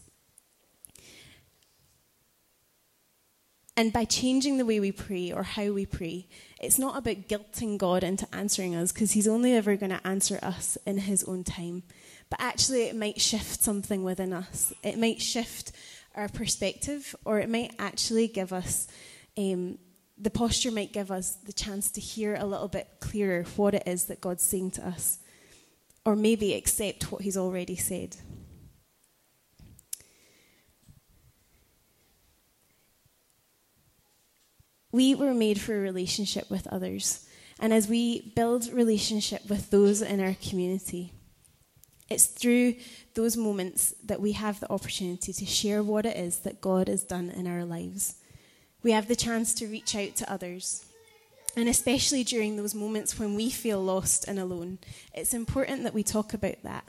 And 3.77 3.93
by 3.93 4.05
changing 4.05 4.57
the 4.57 4.65
way 4.65 4.79
we 4.79 4.93
pray 4.93 5.33
or 5.33 5.43
how 5.43 5.73
we 5.73 5.85
pray, 5.85 6.29
it's 6.61 6.79
not 6.79 6.97
about 6.97 7.27
guilting 7.29 7.77
God 7.77 8.05
into 8.05 8.33
answering 8.33 8.77
us 8.77 8.93
because 8.93 9.13
He's 9.13 9.27
only 9.27 9.53
ever 9.53 9.75
going 9.75 9.91
to 9.91 10.07
answer 10.07 10.39
us 10.41 10.79
in 10.87 10.99
His 10.99 11.25
own 11.25 11.43
time. 11.43 11.83
But 12.31 12.41
actually, 12.41 12.85
it 12.85 12.95
might 12.95 13.21
shift 13.21 13.61
something 13.61 14.05
within 14.05 14.33
us. 14.33 14.73
It 14.85 14.97
might 14.97 15.21
shift 15.21 15.73
our 16.15 16.29
perspective, 16.29 17.17
or 17.25 17.41
it 17.41 17.51
might 17.51 17.75
actually 17.81 18.29
give 18.29 18.53
us 18.53 18.87
um, 19.37 19.79
the 20.17 20.31
posture, 20.31 20.71
might 20.71 20.93
give 20.93 21.11
us 21.11 21.35
the 21.35 21.53
chance 21.53 21.91
to 21.93 22.01
hear 22.01 22.35
a 22.35 22.47
little 22.47 22.69
bit 22.69 22.89
clearer 23.01 23.45
what 23.57 23.75
it 23.75 23.83
is 23.87 24.05
that 24.05 24.21
God's 24.21 24.45
saying 24.45 24.73
to 24.73 24.87
us, 24.87 25.19
or 26.05 26.15
maybe 26.15 26.55
accept 26.55 27.11
what 27.11 27.23
He's 27.23 27.37
already 27.37 27.77
said. 27.77 28.17
We 34.93 35.17
were 35.17 35.35
made 35.35 35.61
for 35.61 35.75
a 35.75 35.81
relationship 35.81 36.49
with 36.49 36.69
others. 36.69 37.27
And 37.59 37.73
as 37.73 37.89
we 37.89 38.33
build 38.37 38.73
relationship 38.73 39.49
with 39.49 39.71
those 39.71 40.03
in 40.03 40.21
our 40.21 40.35
community, 40.35 41.13
it's 42.09 42.27
through 42.27 42.77
those 43.15 43.37
moments 43.37 43.95
that 44.05 44.21
we 44.21 44.33
have 44.33 44.61
the 44.61 44.71
opportunity 44.71 45.33
to 45.33 45.47
share 45.47 45.83
what 45.83 46.07
it 46.07 46.17
is 46.17 46.39
that 46.41 46.61
God 46.61 46.87
has 46.87 47.03
done 47.03 47.31
in 47.31 47.47
our 47.49 47.65
lives. 47.65 48.17
We 48.85 48.93
have 48.93 49.09
the 49.09 49.17
chance 49.17 49.55
to 49.55 49.67
reach 49.67 49.97
out 49.97 50.15
to 50.17 50.33
others. 50.33 50.85
And 51.57 51.69
especially 51.69 52.23
during 52.23 52.57
those 52.57 52.75
moments 52.75 53.19
when 53.19 53.35
we 53.35 53.51
feel 53.51 53.83
lost 53.83 54.29
and 54.29 54.39
alone, 54.39 54.79
it's 55.15 55.35
important 55.35 55.83
that 55.85 55.95
we 55.95 56.03
talk 56.03 56.35
about 56.35 56.63
that 56.63 56.85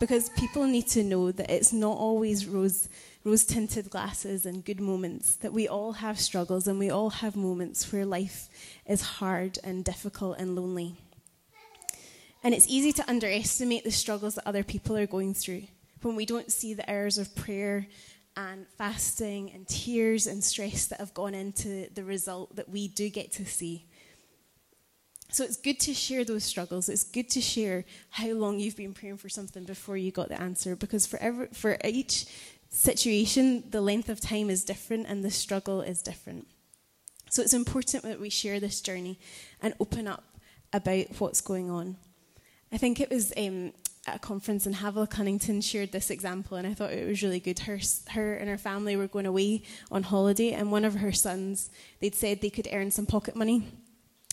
because 0.00 0.30
people 0.30 0.64
need 0.66 0.86
to 0.88 1.04
know 1.04 1.30
that 1.32 1.50
it's 1.50 1.72
not 1.72 1.96
always 1.96 2.46
rose 2.46 2.88
rose 3.24 3.44
tinted 3.44 3.90
glasses 3.90 4.46
and 4.46 4.64
good 4.64 4.80
moments, 4.80 5.34
that 5.36 5.52
we 5.52 5.66
all 5.66 5.94
have 5.94 6.18
struggles 6.20 6.68
and 6.68 6.78
we 6.78 6.90
all 6.90 7.10
have 7.10 7.34
moments 7.34 7.92
where 7.92 8.06
life 8.06 8.48
is 8.86 9.02
hard 9.02 9.58
and 9.64 9.84
difficult 9.84 10.38
and 10.38 10.54
lonely. 10.54 10.94
And 12.44 12.54
it's 12.54 12.68
easy 12.68 12.92
to 12.92 13.10
underestimate 13.10 13.82
the 13.82 13.90
struggles 13.90 14.36
that 14.36 14.46
other 14.46 14.62
people 14.62 14.96
are 14.96 15.08
going 15.08 15.34
through 15.34 15.64
when 16.02 16.14
we 16.14 16.24
don't 16.24 16.52
see 16.52 16.72
the 16.72 16.88
hours 16.88 17.18
of 17.18 17.34
prayer 17.34 17.88
and 18.36 18.66
fasting 18.76 19.50
and 19.52 19.66
tears 19.66 20.26
and 20.26 20.42
stress 20.44 20.86
that 20.86 21.00
have 21.00 21.14
gone 21.14 21.34
into 21.34 21.88
the 21.94 22.04
result 22.04 22.54
that 22.56 22.68
we 22.68 22.88
do 22.88 23.08
get 23.08 23.32
to 23.32 23.44
see. 23.44 23.86
So 25.30 25.42
it's 25.44 25.56
good 25.56 25.80
to 25.80 25.94
share 25.94 26.24
those 26.24 26.44
struggles. 26.44 26.88
It's 26.88 27.02
good 27.04 27.28
to 27.30 27.40
share 27.40 27.84
how 28.10 28.28
long 28.28 28.58
you've 28.58 28.76
been 28.76 28.94
praying 28.94 29.16
for 29.16 29.28
something 29.28 29.64
before 29.64 29.96
you 29.96 30.12
got 30.12 30.28
the 30.28 30.40
answer 30.40 30.76
because 30.76 31.06
for, 31.06 31.18
every, 31.18 31.48
for 31.48 31.76
each 31.84 32.26
situation, 32.68 33.64
the 33.70 33.80
length 33.80 34.08
of 34.08 34.20
time 34.20 34.50
is 34.50 34.64
different 34.64 35.06
and 35.08 35.24
the 35.24 35.30
struggle 35.30 35.80
is 35.80 36.02
different. 36.02 36.46
So 37.30 37.42
it's 37.42 37.54
important 37.54 38.04
that 38.04 38.20
we 38.20 38.30
share 38.30 38.60
this 38.60 38.80
journey 38.80 39.18
and 39.60 39.74
open 39.80 40.06
up 40.06 40.24
about 40.72 41.06
what's 41.18 41.40
going 41.40 41.70
on. 41.70 41.96
I 42.72 42.78
think 42.78 43.00
it 43.00 43.10
was 43.10 43.32
um, 43.36 43.72
at 44.06 44.16
a 44.16 44.18
conference 44.18 44.66
in 44.66 44.74
Havilah 44.74 45.08
Cunnington 45.08 45.60
shared 45.60 45.92
this 45.92 46.10
example, 46.10 46.56
and 46.56 46.66
I 46.66 46.74
thought 46.74 46.92
it 46.92 47.08
was 47.08 47.22
really 47.22 47.40
good. 47.40 47.58
Her, 47.60 47.78
her 48.10 48.34
and 48.34 48.48
her 48.48 48.58
family 48.58 48.96
were 48.96 49.08
going 49.08 49.26
away 49.26 49.62
on 49.90 50.04
holiday, 50.04 50.52
and 50.52 50.70
one 50.70 50.84
of 50.84 50.96
her 50.96 51.12
sons, 51.12 51.70
they'd 52.00 52.14
said 52.14 52.40
they 52.40 52.50
could 52.50 52.68
earn 52.72 52.90
some 52.90 53.06
pocket 53.06 53.36
money 53.36 53.66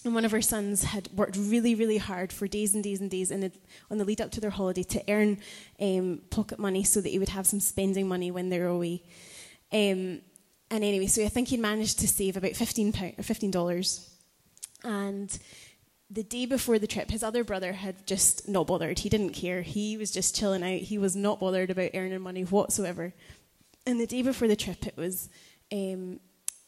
and 0.06 0.14
one 0.14 0.26
of 0.26 0.32
her 0.32 0.42
sons 0.42 0.84
had 0.84 1.10
worked 1.14 1.38
really, 1.38 1.76
really 1.76 1.98
hard 1.98 2.34
for 2.34 2.48
days 2.48 2.74
and 2.74 2.84
days 2.84 3.00
and 3.00 3.10
days 3.10 3.30
the, 3.30 3.52
on 3.90 3.98
the 3.98 4.06
lead 4.06 4.20
up 4.20 4.32
to 4.32 4.42
their 4.42 4.50
holiday 4.50 4.84
to 4.84 5.04
earn 5.10 5.38
um, 5.80 6.22
pocket 6.30 6.60
money 6.60 6.84
so 6.84 7.00
that 7.00 7.10
he 7.10 7.20
would 7.20 7.30
have 7.30 7.48
some 7.48 7.60
spending 7.60 8.08
money 8.08 8.30
when 8.30 8.50
they 8.50 8.60
were 8.60 8.66
away. 8.66 9.02
Um, 9.72 10.22
and 10.70 10.84
anyway, 10.84 11.08
so 11.08 11.24
I 11.24 11.30
think 11.30 11.50
he'd 11.50 11.60
managed 11.60 12.00
to 12.00 12.08
save 12.08 12.36
about 12.36 12.54
fifteen 12.54 12.92
pound 12.92 13.14
or 13.18 13.24
fifteen 13.24 13.52
dollars. 13.52 14.10
And 14.84 15.38
the 16.14 16.24
day 16.24 16.46
before 16.46 16.78
the 16.78 16.88
trip, 16.88 17.10
his 17.10 17.24
other 17.24 17.44
brother 17.44 17.74
had 17.74 18.06
just 18.06 18.48
not 18.48 18.68
bothered. 18.68 19.00
He 19.00 19.10
didn't 19.10 19.32
care. 19.32 19.64
He 19.64 19.98
was 19.98 20.12
just 20.12 20.36
chilling 20.36 20.64
out. 20.64 20.82
He 20.82 20.98
was 20.98 21.16
not 21.16 21.40
bothered 21.40 21.72
about 21.72 21.92
earning 21.96 22.22
money 22.22 22.44
whatsoever. 22.44 23.14
And 23.86 24.00
the 24.00 24.06
day 24.06 24.22
before 24.22 24.48
the 24.48 24.56
trip, 24.56 24.86
it 24.86 24.96
was 24.96 25.30
um, 25.72 26.20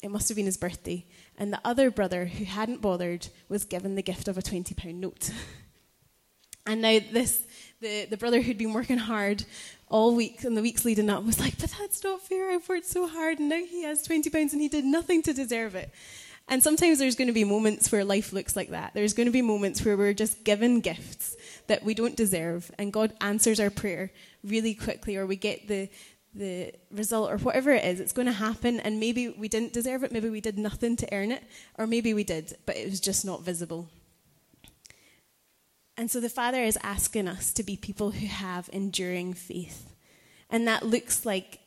it 0.02 0.12
must 0.12 0.30
have 0.30 0.36
been 0.36 0.46
his 0.46 0.58
birthday, 0.58 1.06
and 1.38 1.52
the 1.52 1.62
other 1.64 1.90
brother, 1.90 2.26
who 2.26 2.46
hadn't 2.46 2.82
bothered, 2.82 3.28
was 3.50 3.66
given 3.66 3.96
the 3.96 4.04
gift 4.04 4.28
of 4.28 4.38
a 4.38 4.42
£20 4.42 4.94
note. 4.96 5.32
and 6.68 6.82
now 6.82 7.00
this, 7.12 7.46
the, 7.82 8.06
the 8.06 8.18
brother 8.18 8.42
who'd 8.42 8.58
been 8.58 8.74
working 8.74 8.98
hard 8.98 9.46
all 9.88 10.16
week 10.16 10.44
and 10.44 10.58
the 10.58 10.62
weeks 10.62 10.86
leading 10.86 11.10
up 11.10 11.24
was 11.24 11.40
like, 11.40 11.58
but 11.60 11.74
that's 11.80 12.04
not 12.04 12.22
fair. 12.22 12.52
I've 12.52 12.68
worked 12.68 12.86
so 12.86 13.08
hard 13.08 13.40
and 13.40 13.50
now 13.50 13.64
he 13.64 13.84
has 13.84 14.08
£20 14.08 14.52
and 14.52 14.62
he 14.62 14.68
did 14.68 14.86
nothing 14.86 15.22
to 15.24 15.34
deserve 15.34 15.76
it. 15.76 15.92
And 16.48 16.62
sometimes 16.62 17.00
there's 17.00 17.16
going 17.16 17.28
to 17.28 17.34
be 17.34 17.44
moments 17.44 17.92
where 17.92 18.06
life 18.06 18.32
looks 18.32 18.56
like 18.56 18.70
that. 18.70 18.94
There's 18.94 19.14
going 19.14 19.26
to 19.26 19.32
be 19.32 19.42
moments 19.42 19.84
where 19.84 19.98
we're 19.98 20.14
just 20.14 20.44
given 20.44 20.80
gifts 20.80 21.36
that 21.68 21.84
we 21.84 21.96
don't 21.96 22.16
deserve 22.16 22.72
and 22.78 22.94
God 22.94 23.14
answers 23.20 23.60
our 23.60 23.72
prayer 23.72 24.12
really 24.44 24.76
quickly 24.76 25.18
or 25.18 25.26
we 25.26 25.38
get 25.38 25.68
the, 25.68 25.90
the 26.36 26.72
result 26.92 27.32
or 27.32 27.38
whatever 27.40 27.72
it 27.72 27.84
is, 27.84 28.00
it's 28.00 28.14
going 28.14 28.28
to 28.28 28.32
happen. 28.32 28.80
And 28.80 29.00
maybe 29.00 29.30
we 29.30 29.48
didn't 29.48 29.74
deserve 29.74 30.04
it, 30.04 30.12
maybe 30.12 30.30
we 30.30 30.42
did 30.42 30.60
nothing 30.60 30.96
to 30.98 31.14
earn 31.14 31.32
it, 31.32 31.44
or 31.80 31.88
maybe 31.88 32.14
we 32.14 32.24
did, 32.24 32.56
but 32.68 32.78
it 32.78 32.90
was 32.90 33.00
just 33.00 33.26
not 33.26 33.42
visible. 33.42 33.90
And 35.98 36.12
so 36.12 36.20
the 36.20 36.30
Father 36.30 36.62
is 36.62 36.78
asking 36.84 37.28
us 37.28 37.54
to 37.54 37.64
be 37.64 37.78
people 37.78 38.12
who 38.12 38.28
have 38.28 38.70
enduring 38.74 39.34
faith. 39.34 39.94
And 40.50 40.68
that 40.68 40.86
looks 40.86 41.26
like 41.26 41.60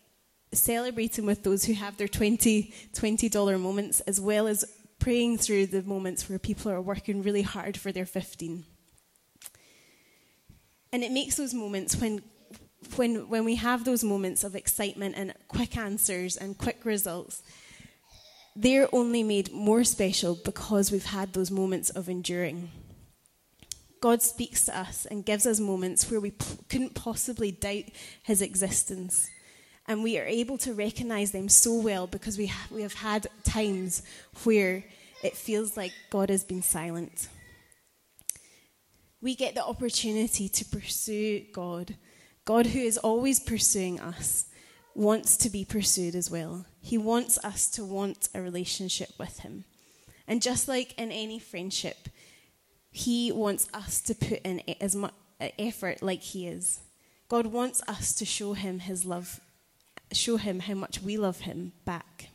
celebrating 0.53 1.27
with 1.27 1.43
those 1.43 1.65
who 1.65 1.75
have 1.75 1.97
their 1.97 2.09
20 2.09 2.73
$20 2.93 3.61
moments, 3.61 4.01
as 4.01 4.21
well 4.21 4.47
as 4.47 4.65
praying 4.99 5.39
through 5.39 5.67
the 5.67 5.83
moments 5.83 6.29
where 6.29 6.39
people 6.39 6.71
are 6.71 6.81
working 6.81 7.23
really 7.23 7.43
hard 7.43 7.77
for 7.77 7.93
their 7.93 8.07
15. 8.07 8.65
And 10.93 11.05
it 11.05 11.13
makes 11.13 11.37
those 11.37 11.55
moments 11.55 11.97
when 11.97 12.23
when, 12.97 13.29
when 13.29 13.45
we 13.45 13.57
have 13.57 13.85
those 13.85 14.05
moments 14.05 14.45
of 14.45 14.55
excitement 14.55 15.15
and 15.17 15.35
quick 15.49 15.77
answers 15.77 16.37
and 16.37 16.57
quick 16.57 16.85
results, 16.85 17.43
they're 18.55 18.89
only 18.93 19.23
made 19.23 19.53
more 19.53 19.85
special 19.85 20.39
because 20.45 20.91
we've 20.91 21.05
had 21.05 21.33
those 21.33 21.51
moments 21.51 21.91
of 21.91 22.09
enduring. 22.09 22.71
God 24.01 24.23
speaks 24.23 24.67
to 24.67 24.79
us 24.79 25.07
and 25.07 25.25
gives 25.25 25.47
us 25.47 25.59
moments 25.59 26.11
where 26.11 26.21
we 26.21 26.31
p- 26.31 26.45
couldn't 26.69 26.95
possibly 26.95 27.51
doubt 27.51 27.85
his 28.23 28.43
existence. 28.43 29.29
And 29.88 30.03
we 30.03 30.18
are 30.18 30.24
able 30.24 30.59
to 30.59 30.74
recognize 30.74 31.33
them 31.33 31.48
so 31.48 31.74
well 31.74 32.07
because 32.07 32.38
we, 32.38 32.46
ha- 32.46 32.68
we 32.70 32.83
have 32.83 32.94
had 32.94 33.27
times 33.42 34.03
where 34.44 34.85
it 35.24 35.37
feels 35.37 35.77
like 35.77 35.92
God 36.11 36.29
has 36.29 36.44
been 36.44 36.62
silent. 36.62 37.29
We 39.20 39.35
get 39.35 39.57
the 39.57 39.64
opportunity 39.64 40.48
to 40.48 40.64
pursue 40.64 41.44
God 41.53 41.96
God, 42.48 42.68
who 42.68 42.79
is 42.79 42.96
always 42.96 43.40
pursuing 43.40 44.01
us, 44.01 44.46
wants 44.94 45.37
to 45.37 45.51
be 45.51 45.66
pursued 45.66 46.14
as 46.14 46.31
well. 46.31 46.64
He 46.81 46.96
wants 46.96 47.37
us 47.44 47.70
to 47.72 47.85
want 47.85 48.31
a 48.35 48.40
relationship 48.40 49.11
with 49.18 49.40
Him. 49.40 49.64
And 50.27 50.40
just 50.40 50.66
like 50.66 50.98
in 50.98 51.12
any 51.12 51.38
friendship, 51.38 52.09
He 52.90 53.31
wants 53.31 53.68
us 53.74 54.01
to 54.01 54.14
put 54.14 54.40
in 54.46 54.62
as 54.81 54.96
much 54.96 55.12
effort 55.59 56.03
like 56.03 56.22
He 56.22 56.46
is. 56.46 56.81
God 57.29 57.48
wants 57.48 57.83
us 57.87 58.14
to 58.14 58.24
show 58.24 58.55
Him 58.55 58.79
His 58.79 59.05
love, 59.05 59.40
show 60.12 60.37
Him 60.37 60.61
how 60.61 60.75
much 60.75 61.03
we 61.03 61.16
love 61.16 61.40
Him 61.40 61.73
back. 61.85 62.29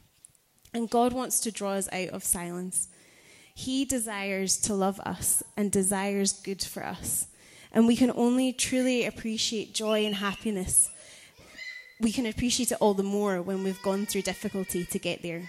And 0.73 0.89
God 0.89 1.13
wants 1.13 1.39
to 1.41 1.51
draw 1.51 1.73
us 1.73 1.87
out 1.91 2.09
of 2.09 2.23
silence. 2.23 2.87
He 3.53 3.85
desires 3.85 4.57
to 4.61 4.73
love 4.73 4.99
us 5.01 5.43
and 5.55 5.71
desires 5.71 6.33
good 6.33 6.63
for 6.63 6.83
us. 6.83 7.27
And 7.71 7.87
we 7.87 7.95
can 7.95 8.11
only 8.15 8.53
truly 8.53 9.05
appreciate 9.05 9.73
joy 9.73 10.05
and 10.05 10.15
happiness. 10.15 10.89
We 11.99 12.11
can 12.11 12.25
appreciate 12.25 12.71
it 12.71 12.77
all 12.79 12.93
the 12.93 13.03
more 13.03 13.41
when 13.41 13.63
we've 13.63 13.81
gone 13.81 14.05
through 14.05 14.23
difficulty 14.23 14.85
to 14.85 14.99
get 14.99 15.21
there. 15.21 15.43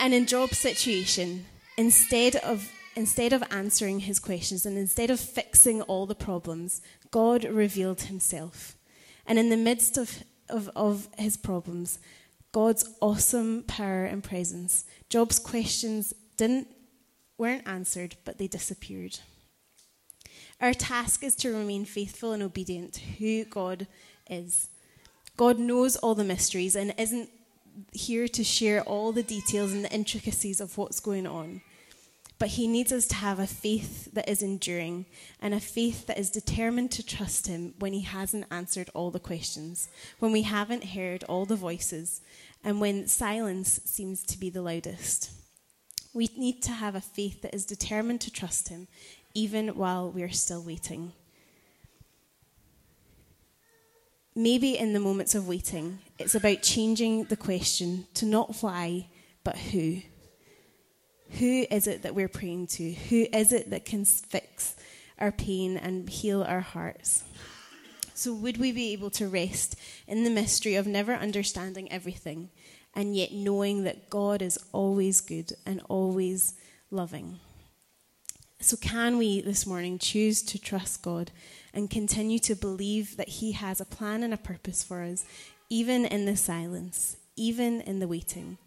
And 0.00 0.14
in 0.14 0.26
Job's 0.26 0.58
situation, 0.58 1.46
instead 1.76 2.36
of 2.36 2.70
instead 2.96 3.32
of 3.32 3.44
answering 3.50 4.00
his 4.00 4.18
questions 4.18 4.66
and 4.66 4.76
instead 4.76 5.08
of 5.08 5.20
fixing 5.20 5.80
all 5.82 6.04
the 6.04 6.16
problems, 6.16 6.82
God 7.12 7.44
revealed 7.44 8.02
himself. 8.02 8.76
And 9.28 9.38
in 9.38 9.50
the 9.50 9.56
midst 9.56 9.96
of, 9.96 10.24
of, 10.48 10.68
of 10.74 11.08
his 11.16 11.36
problems, 11.36 12.00
God's 12.50 12.88
awesome 13.00 13.62
power 13.68 14.04
and 14.04 14.24
presence. 14.24 14.86
Job's 15.08 15.38
questions 15.38 16.14
didn't 16.36 16.66
weren't 17.36 17.68
answered, 17.68 18.16
but 18.24 18.38
they 18.38 18.48
disappeared. 18.48 19.20
Our 20.60 20.74
task 20.74 21.22
is 21.22 21.36
to 21.36 21.54
remain 21.54 21.84
faithful 21.84 22.32
and 22.32 22.42
obedient 22.42 22.94
to 22.94 23.00
who 23.00 23.44
God 23.44 23.86
is. 24.28 24.70
God 25.36 25.58
knows 25.60 25.94
all 25.96 26.16
the 26.16 26.24
mysteries 26.24 26.74
and 26.74 26.92
isn't 26.98 27.30
here 27.92 28.26
to 28.26 28.42
share 28.42 28.82
all 28.82 29.12
the 29.12 29.22
details 29.22 29.72
and 29.72 29.84
the 29.84 29.92
intricacies 29.92 30.60
of 30.60 30.76
what's 30.76 30.98
going 30.98 31.28
on. 31.28 31.60
But 32.38 32.50
He 32.50 32.68
needs 32.68 32.92
us 32.92 33.06
to 33.08 33.16
have 33.16 33.38
a 33.38 33.46
faith 33.46 34.12
that 34.14 34.28
is 34.28 34.42
enduring 34.42 35.06
and 35.40 35.52
a 35.52 35.60
faith 35.60 36.06
that 36.06 36.18
is 36.18 36.30
determined 36.30 36.92
to 36.92 37.04
trust 37.04 37.48
Him 37.48 37.74
when 37.78 37.92
He 37.92 38.02
hasn't 38.02 38.46
answered 38.50 38.90
all 38.94 39.10
the 39.10 39.18
questions, 39.18 39.88
when 40.20 40.30
we 40.30 40.42
haven't 40.42 40.90
heard 40.90 41.24
all 41.24 41.46
the 41.46 41.56
voices, 41.56 42.20
and 42.62 42.80
when 42.80 43.08
silence 43.08 43.80
seems 43.84 44.22
to 44.22 44.38
be 44.38 44.50
the 44.50 44.62
loudest. 44.62 45.32
We 46.14 46.30
need 46.36 46.62
to 46.62 46.72
have 46.72 46.94
a 46.94 47.00
faith 47.00 47.42
that 47.42 47.54
is 47.54 47.66
determined 47.66 48.20
to 48.22 48.30
trust 48.30 48.68
Him, 48.68 48.86
even 49.34 49.68
while 49.68 50.10
we're 50.10 50.30
still 50.30 50.62
waiting. 50.62 51.12
Maybe 54.34 54.78
in 54.78 54.92
the 54.92 55.00
moments 55.00 55.34
of 55.34 55.48
waiting, 55.48 55.98
it's 56.16 56.36
about 56.36 56.62
changing 56.62 57.24
the 57.24 57.36
question 57.36 58.06
to 58.14 58.24
not 58.24 58.62
why, 58.62 59.08
but 59.42 59.58
who. 59.58 60.02
Who 61.32 61.66
is 61.70 61.86
it 61.86 62.02
that 62.02 62.14
we're 62.14 62.28
praying 62.28 62.68
to? 62.68 62.92
Who 62.92 63.26
is 63.32 63.52
it 63.52 63.70
that 63.70 63.84
can 63.84 64.04
fix 64.04 64.74
our 65.18 65.32
pain 65.32 65.76
and 65.76 66.08
heal 66.08 66.42
our 66.42 66.60
hearts? 66.60 67.24
So, 68.14 68.34
would 68.34 68.56
we 68.56 68.72
be 68.72 68.92
able 68.92 69.10
to 69.10 69.28
rest 69.28 69.76
in 70.08 70.24
the 70.24 70.30
mystery 70.30 70.74
of 70.74 70.86
never 70.86 71.14
understanding 71.14 71.92
everything 71.92 72.50
and 72.94 73.14
yet 73.14 73.32
knowing 73.32 73.84
that 73.84 74.10
God 74.10 74.42
is 74.42 74.58
always 74.72 75.20
good 75.20 75.52
and 75.64 75.80
always 75.88 76.54
loving? 76.90 77.38
So, 78.58 78.76
can 78.76 79.18
we 79.18 79.40
this 79.40 79.66
morning 79.66 80.00
choose 80.00 80.42
to 80.42 80.58
trust 80.58 81.02
God 81.02 81.30
and 81.72 81.88
continue 81.88 82.40
to 82.40 82.56
believe 82.56 83.16
that 83.16 83.28
He 83.28 83.52
has 83.52 83.80
a 83.80 83.84
plan 83.84 84.24
and 84.24 84.34
a 84.34 84.38
purpose 84.38 84.82
for 84.82 85.04
us, 85.04 85.24
even 85.70 86.04
in 86.04 86.24
the 86.24 86.36
silence, 86.36 87.18
even 87.36 87.80
in 87.82 88.00
the 88.00 88.08
waiting? 88.08 88.58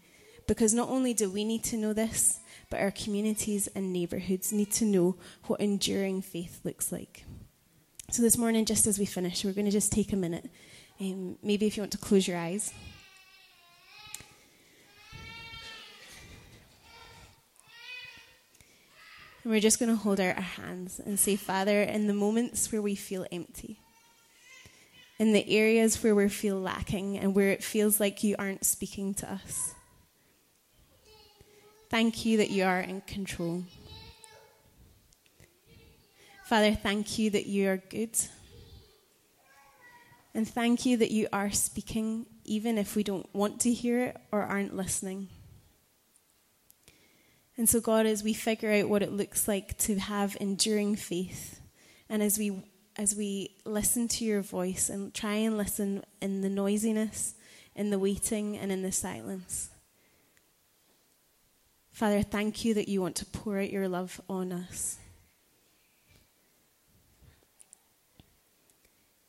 Because 0.46 0.72
not 0.72 0.88
only 0.88 1.12
do 1.12 1.28
we 1.28 1.44
need 1.44 1.62
to 1.64 1.76
know 1.76 1.92
this, 1.92 2.40
but 2.72 2.80
our 2.80 2.90
communities 2.90 3.68
and 3.74 3.92
neighbourhoods 3.92 4.50
need 4.50 4.70
to 4.72 4.86
know 4.86 5.14
what 5.46 5.60
enduring 5.60 6.22
faith 6.22 6.58
looks 6.64 6.90
like. 6.90 7.26
So, 8.10 8.22
this 8.22 8.38
morning, 8.38 8.64
just 8.64 8.86
as 8.86 8.98
we 8.98 9.04
finish, 9.04 9.44
we're 9.44 9.52
going 9.52 9.66
to 9.66 9.70
just 9.70 9.92
take 9.92 10.10
a 10.14 10.16
minute. 10.16 10.48
Um, 10.98 11.36
maybe 11.42 11.66
if 11.66 11.76
you 11.76 11.82
want 11.82 11.92
to 11.92 11.98
close 11.98 12.26
your 12.26 12.38
eyes. 12.38 12.72
And 19.44 19.52
we're 19.52 19.60
just 19.60 19.78
going 19.78 19.90
to 19.90 19.96
hold 19.96 20.18
out 20.18 20.36
our 20.36 20.42
hands 20.42 20.98
and 20.98 21.20
say, 21.20 21.36
Father, 21.36 21.82
in 21.82 22.06
the 22.06 22.14
moments 22.14 22.72
where 22.72 22.80
we 22.80 22.94
feel 22.94 23.26
empty, 23.30 23.80
in 25.18 25.34
the 25.34 25.46
areas 25.50 26.02
where 26.02 26.14
we 26.14 26.30
feel 26.30 26.58
lacking 26.58 27.18
and 27.18 27.34
where 27.34 27.50
it 27.50 27.62
feels 27.62 28.00
like 28.00 28.24
you 28.24 28.34
aren't 28.38 28.64
speaking 28.64 29.12
to 29.12 29.30
us, 29.30 29.74
thank 31.92 32.24
you 32.24 32.38
that 32.38 32.48
you 32.48 32.64
are 32.64 32.80
in 32.80 33.02
control. 33.02 33.64
Father, 36.46 36.72
thank 36.72 37.18
you 37.18 37.28
that 37.28 37.44
you 37.44 37.68
are 37.68 37.76
good. 37.76 38.16
And 40.32 40.48
thank 40.48 40.86
you 40.86 40.96
that 40.96 41.10
you 41.10 41.28
are 41.34 41.50
speaking, 41.50 42.24
even 42.46 42.78
if 42.78 42.96
we 42.96 43.02
don't 43.02 43.28
want 43.34 43.60
to 43.60 43.72
hear 43.74 44.04
it 44.04 44.16
or 44.32 44.40
aren't 44.40 44.74
listening. 44.74 45.28
And 47.58 47.68
so, 47.68 47.78
God, 47.78 48.06
as 48.06 48.24
we 48.24 48.32
figure 48.32 48.72
out 48.72 48.88
what 48.88 49.02
it 49.02 49.12
looks 49.12 49.46
like 49.46 49.76
to 49.80 49.98
have 49.98 50.34
enduring 50.40 50.96
faith, 50.96 51.60
and 52.08 52.22
as 52.22 52.38
we 52.38 52.64
as 52.96 53.14
we 53.14 53.56
listen 53.66 54.08
to 54.08 54.24
your 54.24 54.40
voice 54.40 54.88
and 54.88 55.12
try 55.12 55.34
and 55.34 55.58
listen 55.58 56.04
in 56.22 56.40
the 56.40 56.48
noisiness, 56.48 57.34
in 57.74 57.90
the 57.90 57.98
waiting, 57.98 58.56
and 58.56 58.72
in 58.72 58.80
the 58.80 58.92
silence. 58.92 59.71
Father, 61.92 62.22
thank 62.22 62.64
you 62.64 62.74
that 62.74 62.88
you 62.88 63.00
want 63.00 63.16
to 63.16 63.26
pour 63.26 63.60
out 63.60 63.70
your 63.70 63.88
love 63.88 64.20
on 64.28 64.52
us. 64.52 64.98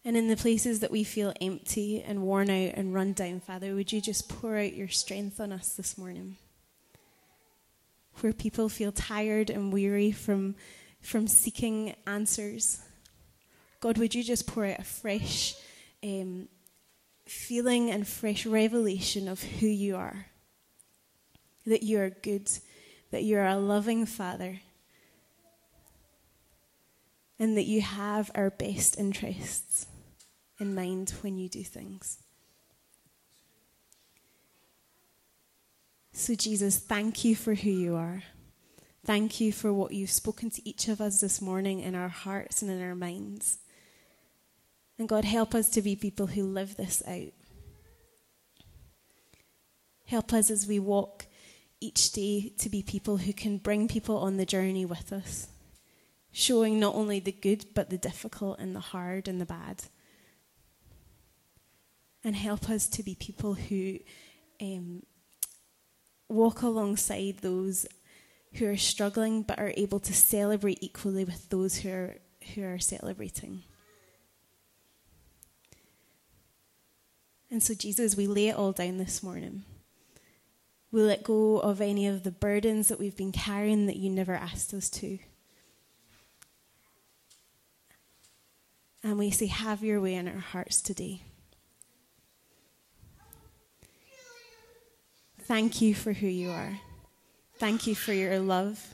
And 0.05 0.17
in 0.17 0.27
the 0.27 0.35
places 0.35 0.79
that 0.81 0.91
we 0.91 1.03
feel 1.03 1.33
empty 1.39 2.01
and 2.01 2.23
worn 2.23 2.49
out 2.49 2.73
and 2.75 2.93
run 2.93 3.13
down, 3.13 3.39
Father, 3.39 3.75
would 3.75 3.91
you 3.91 4.01
just 4.01 4.27
pour 4.27 4.57
out 4.57 4.73
your 4.73 4.89
strength 4.89 5.39
on 5.39 5.51
us 5.51 5.75
this 5.75 5.97
morning? 5.97 6.37
where 8.21 8.33
people 8.33 8.69
feel 8.69 8.91
tired 8.91 9.49
and 9.49 9.73
weary 9.73 10.11
from, 10.11 10.55
from 11.01 11.27
seeking 11.27 11.95
answers. 12.05 12.79
God, 13.79 13.97
would 13.97 14.15
you 14.15 14.23
just 14.23 14.47
pour 14.47 14.65
out 14.65 14.79
a 14.79 14.83
fresh 14.83 15.55
um, 16.03 16.47
feeling 17.25 17.89
and 17.89 18.07
fresh 18.07 18.45
revelation 18.45 19.27
of 19.27 19.41
who 19.41 19.67
you 19.67 19.95
are? 19.95 20.27
That 21.65 21.83
you 21.83 21.99
are 21.99 22.09
good, 22.09 22.49
that 23.11 23.23
you 23.23 23.37
are 23.37 23.47
a 23.47 23.57
loving 23.57 24.05
Father, 24.05 24.59
and 27.39 27.55
that 27.57 27.63
you 27.63 27.81
have 27.81 28.31
our 28.35 28.49
best 28.49 28.97
interests 28.99 29.87
in 30.59 30.75
mind 30.75 31.13
when 31.21 31.37
you 31.37 31.49
do 31.49 31.63
things. 31.63 32.19
So, 36.11 36.35
Jesus, 36.35 36.77
thank 36.77 37.25
you 37.25 37.35
for 37.35 37.55
who 37.55 37.71
you 37.71 37.95
are. 37.95 38.23
Thank 39.05 39.41
you 39.41 39.51
for 39.51 39.73
what 39.73 39.91
you've 39.91 40.11
spoken 40.11 40.49
to 40.51 40.69
each 40.69 40.87
of 40.87 41.01
us 41.01 41.19
this 41.19 41.41
morning 41.41 41.81
in 41.81 41.95
our 41.95 42.07
hearts 42.07 42.61
and 42.61 42.71
in 42.71 42.81
our 42.81 42.95
minds. 42.95 43.57
And 44.97 45.09
God, 45.09 45.25
help 45.25 45.53
us 45.55 45.69
to 45.71 45.81
be 45.81 45.95
people 45.95 46.27
who 46.27 46.43
live 46.43 46.77
this 46.77 47.01
out. 47.07 47.33
Help 50.05 50.31
us 50.31 50.51
as 50.51 50.67
we 50.67 50.79
walk 50.79 51.25
each 51.83 52.13
day 52.13 52.53
to 52.59 52.69
be 52.69 52.81
people 52.81 53.17
who 53.17 53.33
can 53.33 53.57
bring 53.57 53.87
people 53.87 54.17
on 54.17 54.37
the 54.37 54.45
journey 54.45 54.85
with 54.85 55.11
us, 55.11 55.49
showing 56.31 56.79
not 56.79 56.95
only 56.95 57.19
the 57.19 57.31
good, 57.33 57.65
but 57.73 57.89
the 57.89 57.97
difficult 57.97 58.57
and 58.59 58.73
the 58.75 58.79
hard 58.79 59.27
and 59.27 59.41
the 59.41 59.45
bad. 59.45 59.83
And 62.23 62.35
help 62.37 62.69
us 62.69 62.87
to 62.87 63.03
be 63.03 63.15
people 63.15 63.55
who 63.55 63.99
um, 64.61 65.03
walk 66.29 66.61
alongside 66.61 67.39
those 67.39 67.85
who 68.53 68.67
are 68.67 68.77
struggling 68.77 69.41
but 69.41 69.59
are 69.59 69.73
able 69.75 69.99
to 69.99 70.13
celebrate 70.13 70.77
equally 70.81 71.25
with 71.25 71.49
those 71.49 71.77
who 71.77 71.89
are, 71.89 72.15
who 72.53 72.63
are 72.63 72.79
celebrating. 72.79 73.63
And 77.51 77.61
so, 77.61 77.73
Jesus, 77.73 78.15
we 78.15 78.25
lay 78.25 78.47
it 78.47 78.55
all 78.55 78.71
down 78.71 78.97
this 78.97 79.21
morning. 79.21 79.63
We 80.93 81.01
let 81.01 81.23
go 81.23 81.57
of 81.57 81.81
any 81.81 82.05
of 82.05 82.21
the 82.21 82.29
burdens 82.29 82.87
that 82.89 82.99
we've 82.99 83.17
been 83.17 83.31
carrying 83.31 83.87
that 83.87 83.95
you 83.95 84.11
never 84.11 84.35
asked 84.35 84.75
us 84.75 84.91
to. 84.91 85.17
And 89.03 89.17
we 89.17 89.31
say, 89.31 89.47
Have 89.47 89.83
your 89.83 89.99
way 89.99 90.13
in 90.13 90.27
our 90.27 90.37
hearts 90.37 90.83
today. 90.83 91.23
Thank 95.41 95.81
you 95.81 95.95
for 95.95 96.13
who 96.13 96.27
you 96.27 96.51
are. 96.51 96.79
Thank 97.57 97.87
you 97.87 97.95
for 97.95 98.13
your 98.13 98.37
love. 98.37 98.93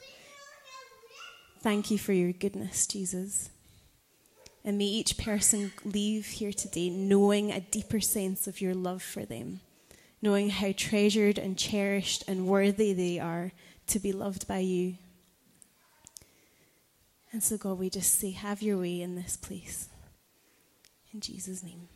Thank 1.62 1.92
you 1.92 1.98
for 1.98 2.14
your 2.14 2.32
goodness, 2.32 2.88
Jesus. 2.88 3.50
And 4.64 4.78
may 4.78 4.86
each 4.86 5.18
person 5.18 5.74
leave 5.84 6.28
here 6.28 6.54
today 6.54 6.90
knowing 6.90 7.52
a 7.52 7.60
deeper 7.60 8.00
sense 8.00 8.48
of 8.48 8.62
your 8.62 8.74
love 8.74 9.04
for 9.04 9.26
them, 9.26 9.60
knowing 10.22 10.50
how 10.50 10.74
treasured 10.76 11.38
and 11.38 11.58
cherished 11.58 12.24
and 12.28 12.48
worthy 12.48 12.94
they 12.94 13.20
are 13.20 13.52
to 13.88 14.00
be 14.00 14.12
loved 14.12 14.48
by 14.48 14.60
you. 14.60 14.96
And 17.32 17.44
so, 17.44 17.58
God, 17.58 17.78
we 17.78 17.90
just 17.90 18.20
say, 18.20 18.32
have 18.32 18.62
your 18.62 18.80
way 18.80 19.02
in 19.02 19.16
this 19.16 19.38
place. 19.38 19.90
In 21.14 21.22
Jesus' 21.22 21.64
name. 21.64 21.88